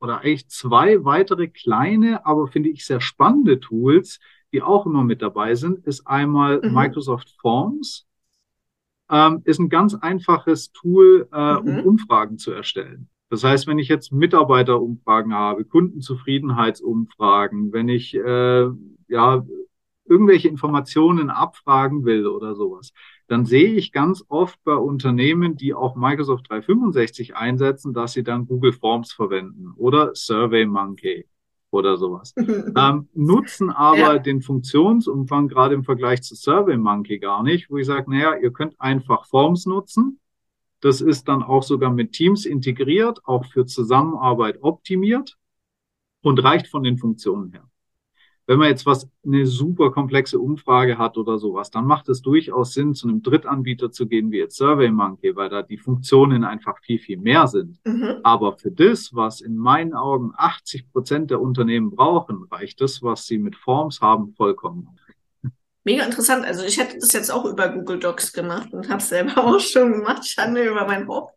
oder 0.00 0.20
eigentlich 0.20 0.48
zwei 0.48 1.04
weitere 1.04 1.48
kleine, 1.48 2.24
aber 2.24 2.46
finde 2.46 2.68
ich 2.68 2.86
sehr 2.86 3.00
spannende 3.00 3.58
Tools, 3.58 4.20
die 4.52 4.62
auch 4.62 4.86
immer 4.86 5.02
mit 5.02 5.20
dabei 5.20 5.56
sind, 5.56 5.84
ist 5.84 6.06
einmal 6.06 6.60
mhm. 6.62 6.74
Microsoft 6.74 7.34
Forms 7.40 8.06
ähm, 9.10 9.42
ist 9.44 9.58
ein 9.58 9.68
ganz 9.68 9.94
einfaches 9.94 10.72
Tool, 10.72 11.28
äh, 11.32 11.54
mhm. 11.54 11.58
um 11.58 11.80
Umfragen 11.80 12.38
zu 12.38 12.52
erstellen. 12.52 13.08
Das 13.28 13.44
heißt, 13.44 13.66
wenn 13.66 13.78
ich 13.78 13.88
jetzt 13.88 14.12
Mitarbeiterumfragen 14.12 15.34
habe, 15.34 15.64
Kundenzufriedenheitsumfragen, 15.64 17.72
wenn 17.72 17.88
ich 17.88 18.14
äh, 18.14 18.68
ja 19.08 19.44
irgendwelche 20.04 20.48
Informationen 20.48 21.30
abfragen 21.30 22.04
will 22.04 22.26
oder 22.26 22.56
sowas, 22.56 22.92
dann 23.28 23.46
sehe 23.46 23.74
ich 23.74 23.92
ganz 23.92 24.24
oft 24.28 24.58
bei 24.64 24.74
Unternehmen, 24.74 25.56
die 25.56 25.72
auch 25.72 25.94
Microsoft 25.94 26.50
365 26.50 27.36
einsetzen, 27.36 27.94
dass 27.94 28.12
sie 28.12 28.24
dann 28.24 28.48
Google 28.48 28.72
Forms 28.72 29.12
verwenden 29.12 29.72
oder 29.76 30.10
SurveyMonkey 30.14 31.26
oder 31.70 31.96
sowas. 31.96 32.34
ähm, 32.76 33.08
nutzen 33.14 33.70
aber 33.70 34.14
ja. 34.14 34.18
den 34.18 34.42
Funktionsumfang 34.42 35.48
gerade 35.48 35.74
im 35.74 35.84
Vergleich 35.84 36.22
zu 36.22 36.34
SurveyMonkey 36.34 37.18
gar 37.18 37.42
nicht, 37.42 37.70
wo 37.70 37.78
ich 37.78 37.86
sage, 37.86 38.10
naja, 38.10 38.34
ihr 38.36 38.52
könnt 38.52 38.80
einfach 38.80 39.26
Forms 39.26 39.66
nutzen. 39.66 40.18
Das 40.80 41.00
ist 41.00 41.28
dann 41.28 41.42
auch 41.42 41.62
sogar 41.62 41.90
mit 41.90 42.12
Teams 42.12 42.46
integriert, 42.46 43.20
auch 43.24 43.44
für 43.44 43.66
Zusammenarbeit 43.66 44.62
optimiert 44.62 45.36
und 46.22 46.42
reicht 46.42 46.68
von 46.68 46.82
den 46.82 46.98
Funktionen 46.98 47.52
her. 47.52 47.69
Wenn 48.50 48.58
man 48.58 48.66
jetzt 48.66 48.84
was, 48.84 49.08
eine 49.24 49.46
super 49.46 49.92
komplexe 49.92 50.40
Umfrage 50.40 50.98
hat 50.98 51.16
oder 51.16 51.38
sowas, 51.38 51.70
dann 51.70 51.86
macht 51.86 52.08
es 52.08 52.20
durchaus 52.20 52.74
Sinn, 52.74 52.96
zu 52.96 53.06
einem 53.06 53.22
Drittanbieter 53.22 53.92
zu 53.92 54.08
gehen, 54.08 54.32
wie 54.32 54.38
jetzt 54.38 54.56
SurveyMonkey, 54.56 55.36
weil 55.36 55.48
da 55.48 55.62
die 55.62 55.78
Funktionen 55.78 56.42
einfach 56.42 56.80
viel, 56.80 56.98
viel 56.98 57.18
mehr 57.18 57.46
sind. 57.46 57.78
Mhm. 57.84 58.16
Aber 58.24 58.58
für 58.58 58.72
das, 58.72 59.14
was 59.14 59.40
in 59.40 59.56
meinen 59.56 59.94
Augen 59.94 60.32
80 60.36 60.90
Prozent 60.90 61.30
der 61.30 61.40
Unternehmen 61.40 61.92
brauchen, 61.92 62.42
reicht 62.50 62.80
das, 62.80 63.04
was 63.04 63.24
sie 63.24 63.38
mit 63.38 63.54
Forms 63.54 64.00
haben, 64.00 64.34
vollkommen. 64.34 64.98
Mega 65.84 66.04
interessant. 66.04 66.44
Also 66.44 66.64
ich 66.64 66.76
hätte 66.76 66.98
das 66.98 67.12
jetzt 67.12 67.30
auch 67.30 67.44
über 67.44 67.68
Google 67.68 68.00
Docs 68.00 68.32
gemacht 68.32 68.72
und 68.72 68.88
habe 68.88 68.98
es 68.98 69.10
selber 69.10 69.38
auch 69.46 69.60
schon 69.60 69.92
gemacht. 69.92 70.26
Schande 70.26 70.64
über 70.64 70.88
mein 70.88 71.06
Haupt. 71.06 71.36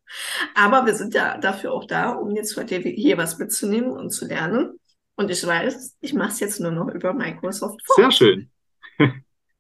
Aber 0.56 0.88
wir 0.88 0.96
sind 0.96 1.14
ja 1.14 1.38
dafür 1.38 1.74
auch 1.74 1.86
da, 1.86 2.10
um 2.10 2.36
jetzt 2.36 2.58
heute 2.58 2.78
hier 2.78 3.20
was 3.20 3.38
mitzunehmen 3.38 3.92
und 3.92 4.10
zu 4.10 4.26
lernen. 4.26 4.80
Und 5.16 5.30
ich 5.30 5.46
weiß, 5.46 5.98
ich 6.02 6.14
mache 6.14 6.30
es 6.30 6.40
jetzt 6.40 6.60
nur 6.60 6.72
noch 6.72 6.88
über 6.94 7.14
Microsoft 7.14 7.82
Forms. 7.86 7.96
Sehr 7.96 8.12
schön. 8.12 8.50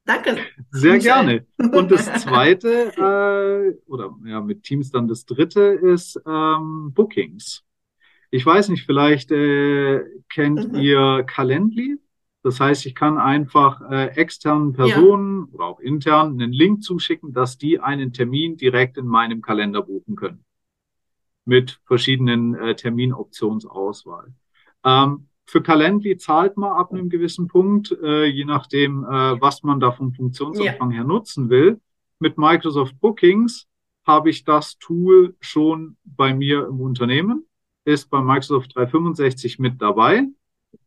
Danke. 0.05 0.37
Sehr 0.71 0.97
gerne. 0.99 1.45
Und 1.57 1.91
das 1.91 2.05
zweite, 2.23 2.91
äh, 2.97 3.89
oder 3.89 4.15
ja, 4.25 4.41
mit 4.41 4.63
Teams 4.63 4.91
dann 4.91 5.07
das 5.07 5.25
dritte 5.25 5.61
ist 5.61 6.19
ähm, 6.25 6.91
Bookings. 6.93 7.63
Ich 8.29 8.45
weiß 8.45 8.69
nicht, 8.69 8.85
vielleicht 8.85 9.31
äh, 9.31 10.03
kennt 10.27 10.73
mhm. 10.73 10.79
ihr 10.79 11.23
Calendly. 11.27 11.99
Das 12.41 12.59
heißt, 12.59 12.85
ich 12.85 12.95
kann 12.95 13.17
einfach 13.17 13.79
äh, 13.89 14.07
externen 14.15 14.73
Personen 14.73 15.47
ja. 15.47 15.53
oder 15.53 15.65
auch 15.65 15.79
intern 15.79 16.33
einen 16.33 16.51
Link 16.51 16.83
zuschicken, 16.83 17.31
dass 17.31 17.57
die 17.57 17.79
einen 17.79 18.11
Termin 18.11 18.57
direkt 18.57 18.97
in 18.97 19.05
meinem 19.05 19.41
Kalender 19.41 19.83
buchen 19.83 20.17
können. 20.17 20.43
Mit 21.45 21.79
verschiedenen 21.85 22.55
äh, 22.55 22.75
Terminoptionsauswahl. 22.75 24.33
Ähm, 24.83 25.29
für 25.45 25.61
Calendly 25.61 26.17
zahlt 26.17 26.57
man 26.57 26.71
ab 26.71 26.91
einem 26.91 27.09
gewissen 27.09 27.47
Punkt, 27.47 27.95
äh, 28.03 28.25
je 28.25 28.45
nachdem, 28.45 29.03
äh, 29.03 29.41
was 29.41 29.63
man 29.63 29.79
da 29.79 29.91
vom 29.91 30.13
Funktionsumfang 30.13 30.91
ja. 30.91 30.97
her 30.97 31.03
nutzen 31.03 31.49
will. 31.49 31.79
Mit 32.19 32.37
Microsoft 32.37 32.99
Bookings 32.99 33.67
habe 34.05 34.29
ich 34.29 34.43
das 34.43 34.77
Tool 34.77 35.35
schon 35.39 35.97
bei 36.03 36.33
mir 36.33 36.67
im 36.67 36.79
Unternehmen, 36.79 37.45
ist 37.85 38.09
bei 38.09 38.21
Microsoft 38.21 38.75
365 38.75 39.59
mit 39.59 39.81
dabei. 39.81 40.27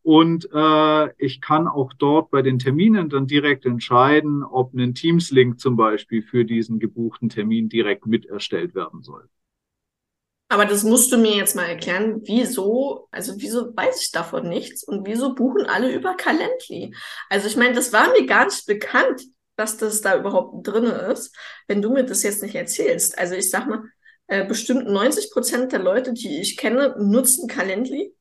Und 0.03 0.49
äh, 0.53 1.13
ich 1.17 1.39
kann 1.41 1.67
auch 1.67 1.93
dort 1.93 2.29
bei 2.31 2.41
den 2.41 2.59
Terminen 2.59 3.09
dann 3.09 3.27
direkt 3.27 3.65
entscheiden, 3.65 4.43
ob 4.43 4.73
ein 4.73 4.93
Teams-Link 4.93 5.59
zum 5.59 5.77
Beispiel 5.77 6.21
für 6.21 6.45
diesen 6.45 6.79
gebuchten 6.79 7.29
Termin 7.29 7.69
direkt 7.69 8.05
mit 8.05 8.25
erstellt 8.25 8.75
werden 8.75 9.01
soll. 9.01 9.29
Aber 10.49 10.65
das 10.65 10.83
musst 10.83 11.11
du 11.11 11.17
mir 11.17 11.35
jetzt 11.35 11.55
mal 11.55 11.65
erklären, 11.65 12.21
wieso, 12.23 13.09
also 13.11 13.33
wieso 13.37 13.75
weiß 13.75 14.01
ich 14.01 14.11
davon 14.11 14.47
nichts 14.47 14.83
und 14.83 15.05
wieso 15.05 15.35
buchen 15.35 15.65
alle 15.65 15.93
über 15.93 16.15
Calendly? 16.15 16.95
Also 17.29 17.47
ich 17.47 17.57
meine, 17.57 17.75
das 17.75 17.91
war 17.91 18.09
mir 18.11 18.25
gar 18.25 18.45
nicht 18.45 18.65
bekannt, 18.65 19.23
dass 19.57 19.77
das 19.77 20.01
da 20.01 20.17
überhaupt 20.17 20.65
drinne 20.65 21.11
ist, 21.11 21.35
wenn 21.67 21.81
du 21.81 21.91
mir 21.91 22.05
das 22.05 22.23
jetzt 22.23 22.43
nicht 22.43 22.55
erzählst. 22.55 23.17
Also 23.17 23.35
ich 23.35 23.49
sag 23.49 23.67
mal, 23.67 23.83
äh, 24.27 24.45
bestimmt 24.45 24.87
90 24.87 25.31
Prozent 25.31 25.71
der 25.73 25.79
Leute, 25.79 26.13
die 26.13 26.39
ich 26.39 26.55
kenne, 26.55 26.95
nutzen 26.97 27.49
Calendly 27.49 28.13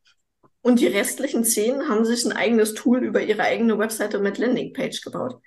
und 0.62 0.80
die 0.80 0.86
restlichen 0.88 1.44
zehn 1.44 1.88
haben 1.88 2.04
sich 2.04 2.24
ein 2.24 2.32
eigenes 2.32 2.74
Tool 2.74 3.04
über 3.04 3.22
ihre 3.22 3.42
eigene 3.42 3.78
Webseite 3.78 4.18
mit 4.18 4.38
Landingpage 4.38 5.00
gebaut. 5.02 5.40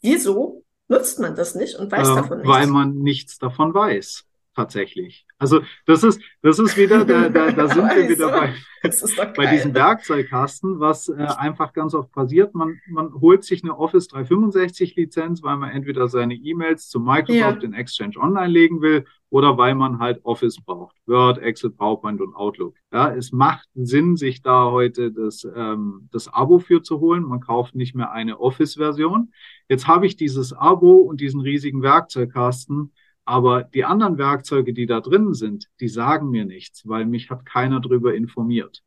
Wieso 0.00 0.64
nutzt 0.88 1.18
man 1.18 1.34
das 1.34 1.54
nicht 1.54 1.74
und 1.74 1.92
weiß 1.92 2.08
äh, 2.08 2.14
davon 2.14 2.38
nichts? 2.38 2.50
Weil 2.50 2.66
man 2.68 2.94
nichts 2.94 3.38
davon 3.38 3.74
weiß 3.74 4.24
tatsächlich. 4.54 5.26
Also 5.38 5.62
das 5.86 6.04
ist, 6.04 6.20
das 6.42 6.58
ist 6.58 6.76
wieder, 6.76 7.04
da, 7.04 7.28
da, 7.28 7.50
da 7.50 7.68
sind 7.74 7.84
wir 7.84 8.08
wieder 8.08 8.30
bei, 8.30 8.54
bei 9.36 9.46
diesem 9.46 9.74
Werkzeugkasten, 9.74 10.80
was 10.80 11.08
äh, 11.08 11.26
einfach 11.36 11.72
ganz 11.72 11.94
oft 11.94 12.12
passiert. 12.12 12.54
Man, 12.54 12.80
man 12.88 13.12
holt 13.14 13.44
sich 13.44 13.62
eine 13.62 13.78
Office 13.78 14.08
365 14.08 14.96
Lizenz, 14.96 15.42
weil 15.42 15.56
man 15.56 15.70
entweder 15.70 16.08
seine 16.08 16.34
E-Mails 16.34 16.88
zu 16.88 17.00
Microsoft 17.00 17.62
ja. 17.62 17.68
in 17.68 17.74
Exchange 17.74 18.16
Online 18.18 18.48
legen 18.48 18.82
will 18.82 19.04
oder 19.30 19.56
weil 19.56 19.74
man 19.74 19.98
halt 19.98 20.22
Office 20.24 20.56
braucht. 20.62 20.94
Word, 21.06 21.38
Excel, 21.38 21.70
PowerPoint 21.70 22.20
und 22.20 22.34
Outlook. 22.34 22.74
Ja, 22.92 23.14
es 23.14 23.32
macht 23.32 23.66
Sinn, 23.74 24.16
sich 24.16 24.42
da 24.42 24.70
heute 24.70 25.10
das, 25.10 25.48
ähm, 25.56 26.08
das 26.12 26.28
Abo 26.28 26.58
für 26.58 26.82
zu 26.82 27.00
holen. 27.00 27.22
Man 27.22 27.40
kauft 27.40 27.74
nicht 27.74 27.94
mehr 27.94 28.12
eine 28.12 28.38
Office-Version. 28.40 29.32
Jetzt 29.68 29.88
habe 29.88 30.06
ich 30.06 30.16
dieses 30.16 30.52
Abo 30.52 30.96
und 30.96 31.22
diesen 31.22 31.40
riesigen 31.40 31.82
Werkzeugkasten 31.82 32.92
aber 33.24 33.64
die 33.64 33.84
anderen 33.84 34.18
Werkzeuge, 34.18 34.72
die 34.72 34.86
da 34.86 35.00
drin 35.00 35.34
sind, 35.34 35.68
die 35.80 35.88
sagen 35.88 36.30
mir 36.30 36.44
nichts, 36.44 36.88
weil 36.88 37.06
mich 37.06 37.30
hat 37.30 37.46
keiner 37.46 37.80
drüber 37.80 38.14
informiert. 38.14 38.82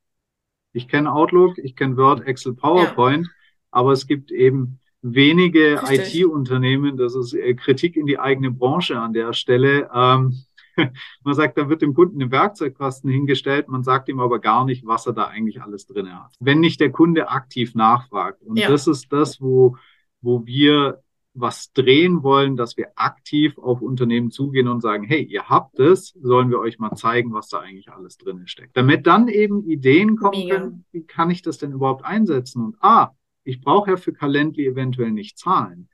Ich 0.74 0.88
kenne 0.88 1.14
Outlook, 1.14 1.58
ich 1.58 1.76
kenne 1.76 1.96
Word, 1.96 2.26
Excel, 2.28 2.54
PowerPoint, 2.54 3.28
ja. 3.28 3.34
aber 3.72 3.94
es 3.94 4.08
gibt 4.08 4.32
eben 4.32 4.80
wenige 5.02 5.82
IT-Unternehmen, 5.88 6.98
das 6.98 7.16
ist 7.16 7.34
äh, 7.34 7.54
Kritik 7.54 7.96
in 7.96 8.08
die 8.08 8.20
eigene 8.20 8.52
Branche 8.52 9.00
an 9.00 9.14
der 9.14 9.34
Stelle. 9.34 9.90
Ähm, 9.94 10.36
man 11.24 11.36
sagt, 11.36 11.58
da 11.58 11.70
wird 11.70 11.82
dem 11.82 11.94
Kunden 11.94 12.22
ein 12.22 12.32
Werkzeugkasten 12.32 13.10
hingestellt, 13.10 13.70
man 13.70 13.84
sagt 13.84 14.10
ihm 14.10 14.20
aber 14.20 14.40
gar 14.40 14.66
nicht, 14.66 14.86
was 14.86 15.06
er 15.06 15.14
da 15.14 15.28
eigentlich 15.28 15.62
alles 15.62 15.86
drin 15.86 16.14
hat. 16.14 16.34
Wenn 16.40 16.60
nicht 16.60 16.82
der 16.82 16.92
Kunde 16.92 17.30
aktiv 17.30 17.76
nachfragt. 17.76 18.42
Und 18.42 18.58
ja. 18.58 18.68
das 18.68 18.88
ist 18.88 19.14
das, 19.14 19.40
wo, 19.40 19.78
wo 20.22 20.46
wir 20.46 21.04
was 21.36 21.74
drehen 21.74 22.24
wollen, 22.24 22.56
dass 22.56 22.78
wir 22.78 22.92
aktiv 22.96 23.58
auf 23.58 23.82
Unternehmen 23.82 24.32
zugehen 24.32 24.68
und 24.68 24.82
sagen, 24.82 25.04
hey, 25.04 25.22
ihr 25.22 25.50
habt 25.50 25.80
es, 25.80 26.14
sollen 26.22 26.50
wir 26.50 26.60
euch 26.60 26.80
mal 26.80 26.96
zeigen, 26.96 27.34
was 27.34 27.50
da 27.50 27.60
eigentlich 27.60 27.92
alles 27.92 28.18
drin 28.18 28.48
steckt. 28.48 28.76
Damit 28.76 29.06
dann 29.06 29.28
eben 29.28 29.64
Ideen 29.70 30.16
kommen 30.16 30.50
können, 30.50 30.86
wie 30.92 31.04
kann 31.04 31.30
ich 31.30 31.42
das 31.42 31.58
denn 31.58 31.74
überhaupt 31.74 32.06
einsetzen? 32.06 32.64
Und 32.64 32.78
ah, 32.80 33.12
ich 33.44 33.62
brauche 33.62 33.92
ja 33.92 33.98
für 33.98 34.14
Calendly 34.14 34.66
eventuell 34.66 35.12
nicht 35.12 35.38
zahlen. 35.38 35.90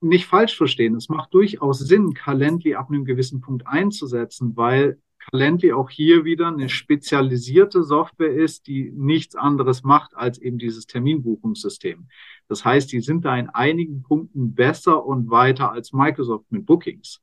Nicht 0.00 0.26
falsch 0.26 0.56
verstehen, 0.56 0.94
es 0.94 1.08
macht 1.08 1.32
durchaus 1.32 1.78
Sinn, 1.78 2.12
Calendly 2.12 2.74
ab 2.74 2.90
einem 2.90 3.06
gewissen 3.06 3.40
Punkt 3.40 3.66
einzusetzen, 3.66 4.54
weil 4.54 4.98
Calendly 5.30 5.72
auch 5.72 5.90
hier 5.90 6.24
wieder 6.24 6.48
eine 6.48 6.68
spezialisierte 6.68 7.82
Software 7.82 8.32
ist, 8.32 8.66
die 8.66 8.92
nichts 8.94 9.36
anderes 9.36 9.82
macht 9.82 10.16
als 10.16 10.38
eben 10.38 10.58
dieses 10.58 10.86
Terminbuchungssystem. 10.86 12.08
Das 12.48 12.64
heißt, 12.64 12.92
die 12.92 13.00
sind 13.00 13.24
da 13.24 13.36
in 13.36 13.48
einigen 13.48 14.02
Punkten 14.02 14.54
besser 14.54 15.04
und 15.04 15.30
weiter 15.30 15.72
als 15.72 15.92
Microsoft 15.92 16.50
mit 16.50 16.66
Bookings. 16.66 17.20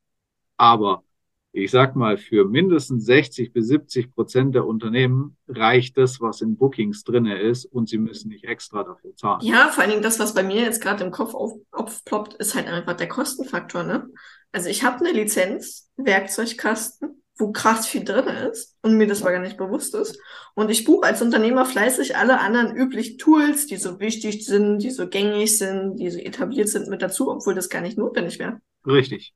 Aber 0.57 1.03
Ich 1.53 1.69
sag 1.69 1.97
mal, 1.97 2.17
für 2.17 2.45
mindestens 2.45 3.05
60 3.05 3.51
bis 3.51 3.67
70 3.67 4.15
Prozent 4.15 4.55
der 4.55 4.65
Unternehmen 4.65 5.35
reicht 5.49 5.97
das, 5.97 6.21
was 6.21 6.39
in 6.39 6.55
Bookings 6.55 7.03
drinne 7.03 7.41
ist 7.41 7.65
und 7.65 7.89
sie 7.89 7.97
müssen 7.97 8.29
nicht 8.29 8.45
extra 8.45 8.85
dafür 8.85 9.13
zahlen. 9.17 9.41
Ja, 9.41 9.67
vor 9.67 9.81
allen 9.83 9.91
Dingen 9.91 10.03
das, 10.03 10.17
was 10.17 10.33
bei 10.33 10.43
mir 10.43 10.61
jetzt 10.61 10.81
gerade 10.81 11.03
im 11.03 11.11
Kopf 11.11 11.33
auf, 11.33 11.55
ist 12.39 12.55
halt 12.55 12.67
einfach 12.67 12.95
der 12.95 13.09
Kostenfaktor. 13.09 13.83
Ne? 13.83 14.09
Also 14.53 14.69
ich 14.69 14.85
habe 14.85 15.03
eine 15.03 15.11
Lizenz, 15.11 15.91
Werkzeugkasten, 15.97 17.20
wo 17.37 17.51
krass 17.51 17.87
viel 17.87 18.03
drin 18.03 18.27
ist 18.27 18.77
und 18.81 18.97
mir 18.97 19.07
das 19.07 19.21
aber 19.21 19.31
gar 19.31 19.41
nicht 19.41 19.57
bewusst 19.57 19.95
ist. 19.95 20.19
Und 20.53 20.69
ich 20.69 20.83
buche 20.83 21.07
als 21.07 21.21
Unternehmer 21.21 21.65
fleißig 21.65 22.15
alle 22.15 22.39
anderen 22.39 22.75
üblichen 22.75 23.17
Tools, 23.17 23.67
die 23.67 23.77
so 23.77 23.99
wichtig 23.99 24.45
sind, 24.45 24.79
die 24.79 24.91
so 24.91 25.07
gängig 25.07 25.57
sind, 25.57 25.97
die 25.97 26.09
so 26.09 26.19
etabliert 26.19 26.69
sind 26.69 26.87
mit 26.87 27.01
dazu, 27.01 27.31
obwohl 27.31 27.55
das 27.55 27.69
gar 27.69 27.81
nicht 27.81 27.97
notwendig 27.97 28.39
wäre. 28.39 28.59
Richtig. 28.85 29.33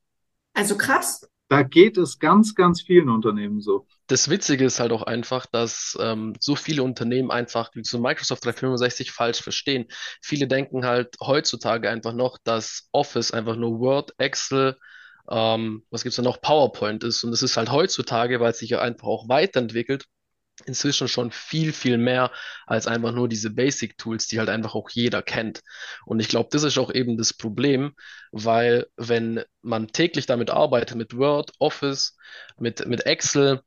Also 0.53 0.77
krass. 0.77 1.27
Da 1.47 1.61
geht 1.61 1.97
es 1.97 2.17
ganz, 2.17 2.55
ganz 2.55 2.81
vielen 2.81 3.09
Unternehmen 3.09 3.61
so. 3.61 3.85
Das 4.07 4.29
Witzige 4.29 4.65
ist 4.65 4.79
halt 4.79 4.91
auch 4.91 5.03
einfach, 5.03 5.45
dass 5.45 5.95
ähm, 6.01 6.33
so 6.39 6.55
viele 6.55 6.81
Unternehmen 6.81 7.29
einfach 7.29 7.71
so 7.83 7.99
Microsoft 7.99 8.45
365 8.45 9.11
falsch 9.11 9.41
verstehen. 9.41 9.85
Viele 10.21 10.47
denken 10.47 10.85
halt 10.85 11.15
heutzutage 11.21 11.89
einfach 11.89 12.13
noch, 12.13 12.39
dass 12.43 12.89
Office 12.91 13.31
einfach 13.31 13.57
nur 13.57 13.79
Word, 13.79 14.13
Excel, 14.17 14.75
ähm, 15.29 15.83
was 15.89 16.03
gibt's 16.03 16.17
da 16.17 16.21
noch, 16.21 16.41
PowerPoint 16.41 17.03
ist. 17.03 17.23
Und 17.23 17.31
das 17.31 17.43
ist 17.43 17.57
halt 17.57 17.71
heutzutage, 17.71 18.39
weil 18.39 18.51
es 18.51 18.59
sich 18.59 18.69
ja 18.71 18.81
einfach 18.81 19.07
auch 19.07 19.29
weiterentwickelt, 19.29 20.05
inzwischen 20.65 21.07
schon 21.07 21.31
viel, 21.31 21.73
viel 21.73 21.97
mehr 21.97 22.31
als 22.65 22.87
einfach 22.87 23.11
nur 23.11 23.27
diese 23.27 23.49
Basic-Tools, 23.49 24.27
die 24.27 24.39
halt 24.39 24.49
einfach 24.49 24.75
auch 24.75 24.89
jeder 24.89 25.21
kennt. 25.21 25.61
Und 26.05 26.19
ich 26.19 26.29
glaube, 26.29 26.49
das 26.51 26.63
ist 26.63 26.77
auch 26.77 26.93
eben 26.93 27.17
das 27.17 27.33
Problem, 27.33 27.93
weil 28.31 28.87
wenn 28.95 29.43
man 29.61 29.87
täglich 29.87 30.25
damit 30.25 30.49
arbeitet, 30.49 30.95
mit 30.95 31.17
Word, 31.17 31.51
Office, 31.59 32.17
mit, 32.57 32.85
mit 32.87 33.05
Excel, 33.05 33.61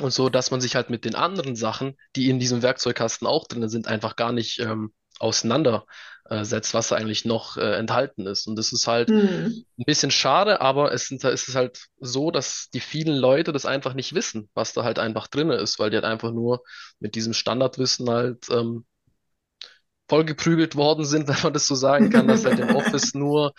und 0.00 0.12
so, 0.12 0.28
dass 0.28 0.50
man 0.50 0.60
sich 0.60 0.76
halt 0.76 0.90
mit 0.90 1.04
den 1.04 1.14
anderen 1.14 1.56
Sachen, 1.56 1.96
die 2.14 2.28
in 2.28 2.38
diesem 2.38 2.62
Werkzeugkasten 2.62 3.26
auch 3.26 3.48
drin 3.48 3.68
sind, 3.68 3.88
einfach 3.88 4.14
gar 4.16 4.32
nicht 4.32 4.60
ähm, 4.60 4.92
auseinandersetzt, 5.20 6.74
was 6.74 6.92
eigentlich 6.92 7.24
noch 7.24 7.56
äh, 7.56 7.76
enthalten 7.78 8.26
ist. 8.26 8.46
Und 8.46 8.56
das 8.56 8.72
ist 8.72 8.86
halt 8.86 9.12
Hm. 9.12 9.64
ein 9.78 9.84
bisschen 9.84 10.10
schade, 10.10 10.60
aber 10.60 10.92
es, 10.92 11.06
sind, 11.08 11.22
es 11.24 11.48
ist 11.48 11.54
halt 11.54 11.86
so, 12.00 12.30
dass 12.30 12.68
die 12.74 12.80
vielen 12.80 13.16
Leute 13.16 13.52
das 13.52 13.66
einfach 13.66 13.94
nicht 13.94 14.14
wissen, 14.14 14.50
was 14.54 14.72
da 14.72 14.84
halt 14.84 14.98
einfach 14.98 15.28
drin 15.28 15.50
ist, 15.50 15.78
weil 15.78 15.90
die 15.90 15.96
halt 15.96 16.04
einfach 16.04 16.32
nur 16.32 16.62
mit 17.00 17.14
diesem 17.14 17.32
Standardwissen 17.32 18.10
halt 18.10 18.48
ähm, 18.50 18.84
vollgeprügelt 20.08 20.76
worden 20.76 21.04
sind, 21.04 21.28
wenn 21.28 21.40
man 21.42 21.52
das 21.52 21.66
so 21.66 21.74
sagen 21.74 22.08
kann, 22.10 22.28
dass 22.28 22.44
halt 22.44 22.58
im 22.58 22.70
Office 22.70 23.14
nur 23.14 23.52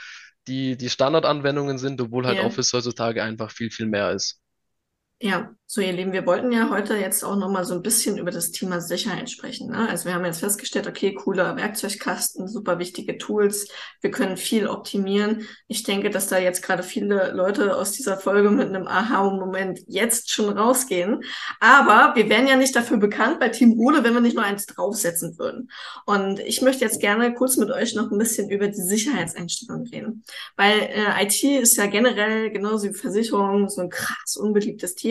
die, 0.48 0.78
die 0.78 0.90
Standardanwendungen 0.90 1.78
sind, 1.78 2.02
obwohl 2.02 2.26
halt 2.28 2.40
Ja. 2.40 2.40
Office 2.40 2.74
heutzutage 2.74 3.24
einfach 3.24 3.52
viel, 3.52 3.72
viel 3.72 3.86
mehr 3.88 4.12
ist. 4.12 4.40
Ja, 5.22 5.54
so 5.72 5.82
ihr 5.82 5.92
Lieben, 5.94 6.14
wir 6.14 6.26
wollten 6.26 6.52
ja 6.52 6.72
heute 6.72 6.96
jetzt 6.96 7.24
auch 7.24 7.36
nochmal 7.36 7.64
so 7.64 7.76
ein 7.76 7.84
bisschen 7.84 8.18
über 8.18 8.32
das 8.32 8.50
Thema 8.50 8.82
Sicherheit 8.82 9.30
sprechen. 9.30 9.70
Ne? 9.70 9.88
Also 9.88 10.06
wir 10.06 10.16
haben 10.16 10.26
jetzt 10.26 10.40
festgestellt, 10.40 10.88
okay, 10.88 11.14
cooler 11.14 11.58
Werkzeugkasten, 11.58 12.48
super 12.48 12.80
wichtige 12.80 13.20
Tools, 13.20 13.68
wir 14.02 14.10
können 14.10 14.36
viel 14.36 14.68
optimieren. 14.68 15.46
Ich 15.68 15.84
denke, 15.84 16.10
dass 16.10 16.28
da 16.28 16.40
jetzt 16.40 16.64
gerade 16.64 16.82
viele 16.82 17.34
Leute 17.34 17.76
aus 17.76 17.92
dieser 17.92 18.18
Folge 18.18 18.50
mit 18.50 18.70
einem 18.70 18.88
Aha-Moment 18.88 19.82
jetzt 19.86 20.32
schon 20.32 20.58
rausgehen. 20.58 21.22
Aber 21.60 22.16
wir 22.16 22.30
wären 22.30 22.48
ja 22.48 22.56
nicht 22.56 22.76
dafür 22.76 22.98
bekannt 22.98 23.40
bei 23.40 23.50
Team 23.50 23.74
Rode, 23.74 24.04
wenn 24.04 24.16
wir 24.16 24.22
nicht 24.22 24.38
noch 24.38 24.46
eins 24.46 24.66
draufsetzen 24.66 25.38
würden. 25.38 25.70
Und 26.08 26.40
ich 26.40 26.64
möchte 26.64 26.84
jetzt 26.84 27.00
gerne 27.00 27.36
kurz 27.36 27.58
mit 27.58 27.70
euch 27.70 27.94
noch 27.94 28.10
ein 28.10 28.18
bisschen 28.18 28.50
über 28.50 28.70
die 28.70 28.82
Sicherheitseinstellungen 28.82 29.86
reden. 29.86 30.24
Weil 30.56 30.80
äh, 30.80 31.24
IT 31.24 31.44
ist 31.44 31.78
ja 31.78 31.86
generell 31.86 32.50
genauso 32.50 32.88
wie 32.88 32.94
Versicherung 32.94 33.70
so 33.70 33.82
ein 33.82 33.90
krass 33.92 34.36
unbeliebtes 34.36 34.96
Thema. 34.96 35.09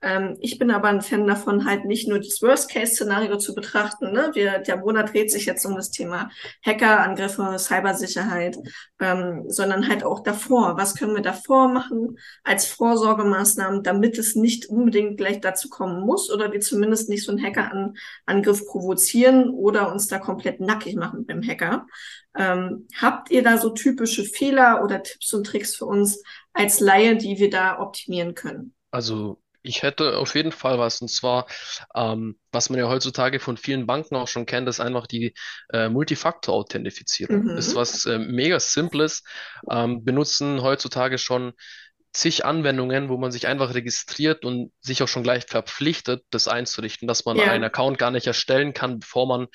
Ähm, 0.00 0.36
ich 0.40 0.58
bin 0.58 0.70
aber 0.70 0.88
ein 0.88 1.00
Fan 1.00 1.26
davon, 1.26 1.64
halt 1.64 1.84
nicht 1.84 2.08
nur 2.08 2.18
das 2.18 2.40
Worst-Case-Szenario 2.40 3.36
zu 3.38 3.54
betrachten. 3.54 4.12
Ne? 4.12 4.30
Wir, 4.34 4.60
der 4.60 4.76
Monat 4.76 5.12
dreht 5.12 5.30
sich 5.32 5.46
jetzt 5.46 5.64
um 5.66 5.74
das 5.74 5.90
Thema 5.90 6.30
Hackerangriffe, 6.64 7.56
Cybersicherheit, 7.58 8.56
ähm, 9.00 9.44
sondern 9.48 9.88
halt 9.88 10.04
auch 10.04 10.20
davor. 10.20 10.76
Was 10.76 10.94
können 10.94 11.16
wir 11.16 11.22
davor 11.22 11.68
machen 11.68 12.16
als 12.44 12.66
Vorsorgemaßnahmen, 12.66 13.82
damit 13.82 14.18
es 14.18 14.36
nicht 14.36 14.66
unbedingt 14.66 15.16
gleich 15.16 15.40
dazu 15.40 15.68
kommen 15.68 16.06
muss 16.06 16.30
oder 16.30 16.52
wir 16.52 16.60
zumindest 16.60 17.08
nicht 17.08 17.24
so 17.24 17.32
einen 17.32 17.42
Hackerangriff 17.42 18.66
provozieren 18.66 19.50
oder 19.50 19.90
uns 19.92 20.06
da 20.06 20.18
komplett 20.18 20.60
nackig 20.60 20.94
machen 20.94 21.26
beim 21.26 21.42
Hacker. 21.42 21.86
Ähm, 22.36 22.86
habt 23.00 23.32
ihr 23.32 23.42
da 23.42 23.58
so 23.58 23.70
typische 23.70 24.24
Fehler 24.24 24.84
oder 24.84 25.02
Tipps 25.02 25.32
und 25.32 25.44
Tricks 25.44 25.74
für 25.74 25.86
uns 25.86 26.22
als 26.52 26.78
Laie, 26.78 27.16
die 27.16 27.38
wir 27.38 27.50
da 27.50 27.80
optimieren 27.80 28.34
können? 28.34 28.74
Also 28.90 29.42
ich 29.62 29.82
hätte 29.82 30.16
auf 30.18 30.34
jeden 30.34 30.52
Fall 30.52 30.78
was, 30.78 31.00
und 31.02 31.08
zwar, 31.08 31.46
ähm, 31.94 32.38
was 32.52 32.70
man 32.70 32.78
ja 32.78 32.88
heutzutage 32.88 33.40
von 33.40 33.56
vielen 33.56 33.86
Banken 33.86 34.16
auch 34.16 34.28
schon 34.28 34.46
kennt, 34.46 34.68
ist 34.68 34.80
einfach 34.80 35.06
die 35.06 35.34
äh, 35.72 35.88
Multifaktor-Authentifizierung. 35.88 37.50
Ist 37.54 37.74
Mhm. 37.74 37.74
was 37.74 38.04
äh, 38.06 38.18
mega 38.18 38.60
Simples, 38.60 39.24
ähm, 39.70 40.04
benutzen 40.04 40.62
heutzutage 40.62 41.18
schon 41.18 41.52
zig 42.18 42.44
Anwendungen, 42.44 43.08
wo 43.08 43.16
man 43.16 43.30
sich 43.30 43.46
einfach 43.46 43.74
registriert 43.74 44.44
und 44.44 44.72
sich 44.80 45.02
auch 45.04 45.08
schon 45.08 45.22
gleich 45.22 45.44
verpflichtet, 45.46 46.24
das 46.30 46.48
einzurichten, 46.48 47.06
dass 47.06 47.24
man 47.24 47.38
einen 47.38 47.62
Ja. 47.62 47.68
Account 47.68 47.96
gar 47.96 48.10
nicht 48.10 48.26
erstellen 48.26 48.74
kann, 48.74 48.98
bevor 48.98 49.28
man 49.28 49.46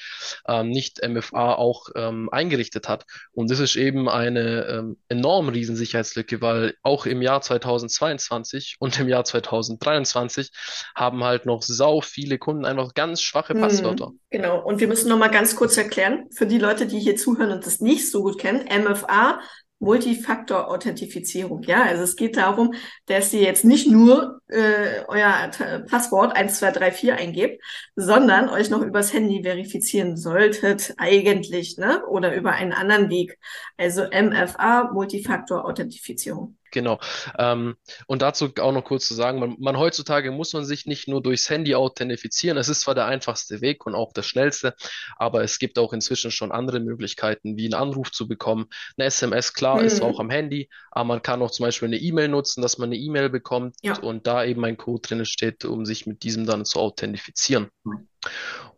ähm, 0.47 0.69
nicht 0.69 1.01
MFA 1.05 1.55
auch 1.55 1.89
ähm, 1.95 2.29
eingerichtet 2.31 2.87
hat. 2.87 3.05
Und 3.33 3.51
das 3.51 3.59
ist 3.59 3.75
eben 3.75 4.07
eine 4.07 4.65
ähm, 4.67 4.97
enorm 5.09 5.49
riesen 5.49 5.75
Sicherheitslücke, 5.75 6.39
weil 6.41 6.75
auch 6.83 7.05
im 7.05 7.21
Jahr 7.21 7.41
2022 7.41 8.77
und 8.79 8.97
im 8.97 9.09
Jahr 9.09 9.25
2023 9.25 10.49
haben 10.95 11.23
halt 11.25 11.45
noch 11.45 11.63
sau 11.63 11.99
viele 11.99 12.37
Kunden 12.37 12.63
einfach 12.63 12.93
ganz 12.93 13.21
schwache 13.21 13.55
Passwörter. 13.55 14.07
Hm, 14.07 14.19
genau. 14.29 14.63
Und 14.63 14.79
wir 14.79 14.87
müssen 14.87 15.09
noch 15.09 15.17
mal 15.17 15.27
ganz 15.27 15.57
kurz 15.57 15.75
erklären, 15.75 16.29
für 16.33 16.45
die 16.45 16.59
Leute, 16.59 16.87
die 16.87 16.99
hier 16.99 17.17
zuhören 17.17 17.51
und 17.51 17.65
das 17.65 17.81
nicht 17.81 18.09
so 18.09 18.23
gut 18.23 18.39
kennen, 18.39 18.63
MFA, 18.69 19.41
Multifaktor-Authentifizierung. 19.83 21.63
Ja, 21.63 21.83
also 21.83 22.03
es 22.03 22.15
geht 22.15 22.37
darum, 22.37 22.73
dass 23.05 23.33
ihr 23.33 23.41
jetzt 23.41 23.65
nicht 23.65 23.89
nur 23.89 24.41
äh, 24.47 25.03
euer 25.07 25.51
Passwort 25.89 26.35
1234 26.35 27.13
eingebt, 27.13 27.63
sondern 27.95 28.49
euch 28.49 28.69
noch 28.69 28.81
übers 28.81 29.13
Handy 29.13 29.43
verifizieren 29.43 30.17
solltet, 30.17 30.93
eigentlich, 30.97 31.77
ne? 31.77 32.05
Oder 32.07 32.35
über 32.35 32.53
einen 32.53 32.73
anderen 32.73 33.09
Weg. 33.09 33.37
Also 33.77 34.03
MFA, 34.03 34.91
Multifaktor-Authentifizierung. 34.93 36.57
Genau. 36.73 36.99
Ähm, 37.37 37.75
und 38.07 38.23
dazu 38.23 38.51
auch 38.59 38.71
noch 38.73 38.83
kurz 38.83 39.07
zu 39.07 39.13
sagen, 39.13 39.39
man, 39.39 39.55
man 39.59 39.77
heutzutage 39.77 40.31
muss 40.31 40.53
man 40.53 40.65
sich 40.65 40.87
nicht 40.87 41.07
nur 41.07 41.21
durchs 41.21 41.49
Handy 41.49 41.75
authentifizieren. 41.75 42.57
Es 42.57 42.67
ist 42.67 42.81
zwar 42.81 42.95
der 42.95 43.05
einfachste 43.05 43.61
Weg 43.61 43.85
und 43.85 43.93
auch 43.93 44.11
der 44.11 44.23
schnellste, 44.23 44.73
aber 45.15 45.43
es 45.43 45.59
gibt 45.59 45.77
auch 45.77 45.93
inzwischen 45.93 46.31
schon 46.31 46.51
andere 46.51 46.79
Möglichkeiten, 46.79 47.57
wie 47.57 47.65
einen 47.65 47.75
Anruf 47.75 48.11
zu 48.11 48.27
bekommen. 48.27 48.65
Eine 48.97 49.05
SMS, 49.05 49.53
klar, 49.53 49.83
ist 49.83 50.01
auch 50.01 50.19
am 50.19 50.31
Handy, 50.31 50.67
aber 50.91 51.05
man 51.05 51.21
kann 51.21 51.43
auch 51.43 51.51
zum 51.51 51.65
Beispiel 51.65 51.89
eine 51.89 51.97
E-Mail 51.97 52.27
nutzen, 52.27 52.63
dass 52.63 52.79
man 52.79 52.89
eine 52.89 52.97
E-Mail 52.97 53.29
bekommt 53.29 53.75
ja. 53.83 53.97
und 53.99 54.25
da 54.25 54.43
eben 54.43 54.65
ein 54.65 54.77
Code 54.77 55.07
drin 55.07 55.25
steht, 55.25 55.65
um 55.65 55.85
sich 55.85 56.07
mit 56.07 56.23
diesem 56.23 56.47
dann 56.47 56.65
zu 56.65 56.79
authentifizieren. 56.79 57.69
Hm. 57.85 58.07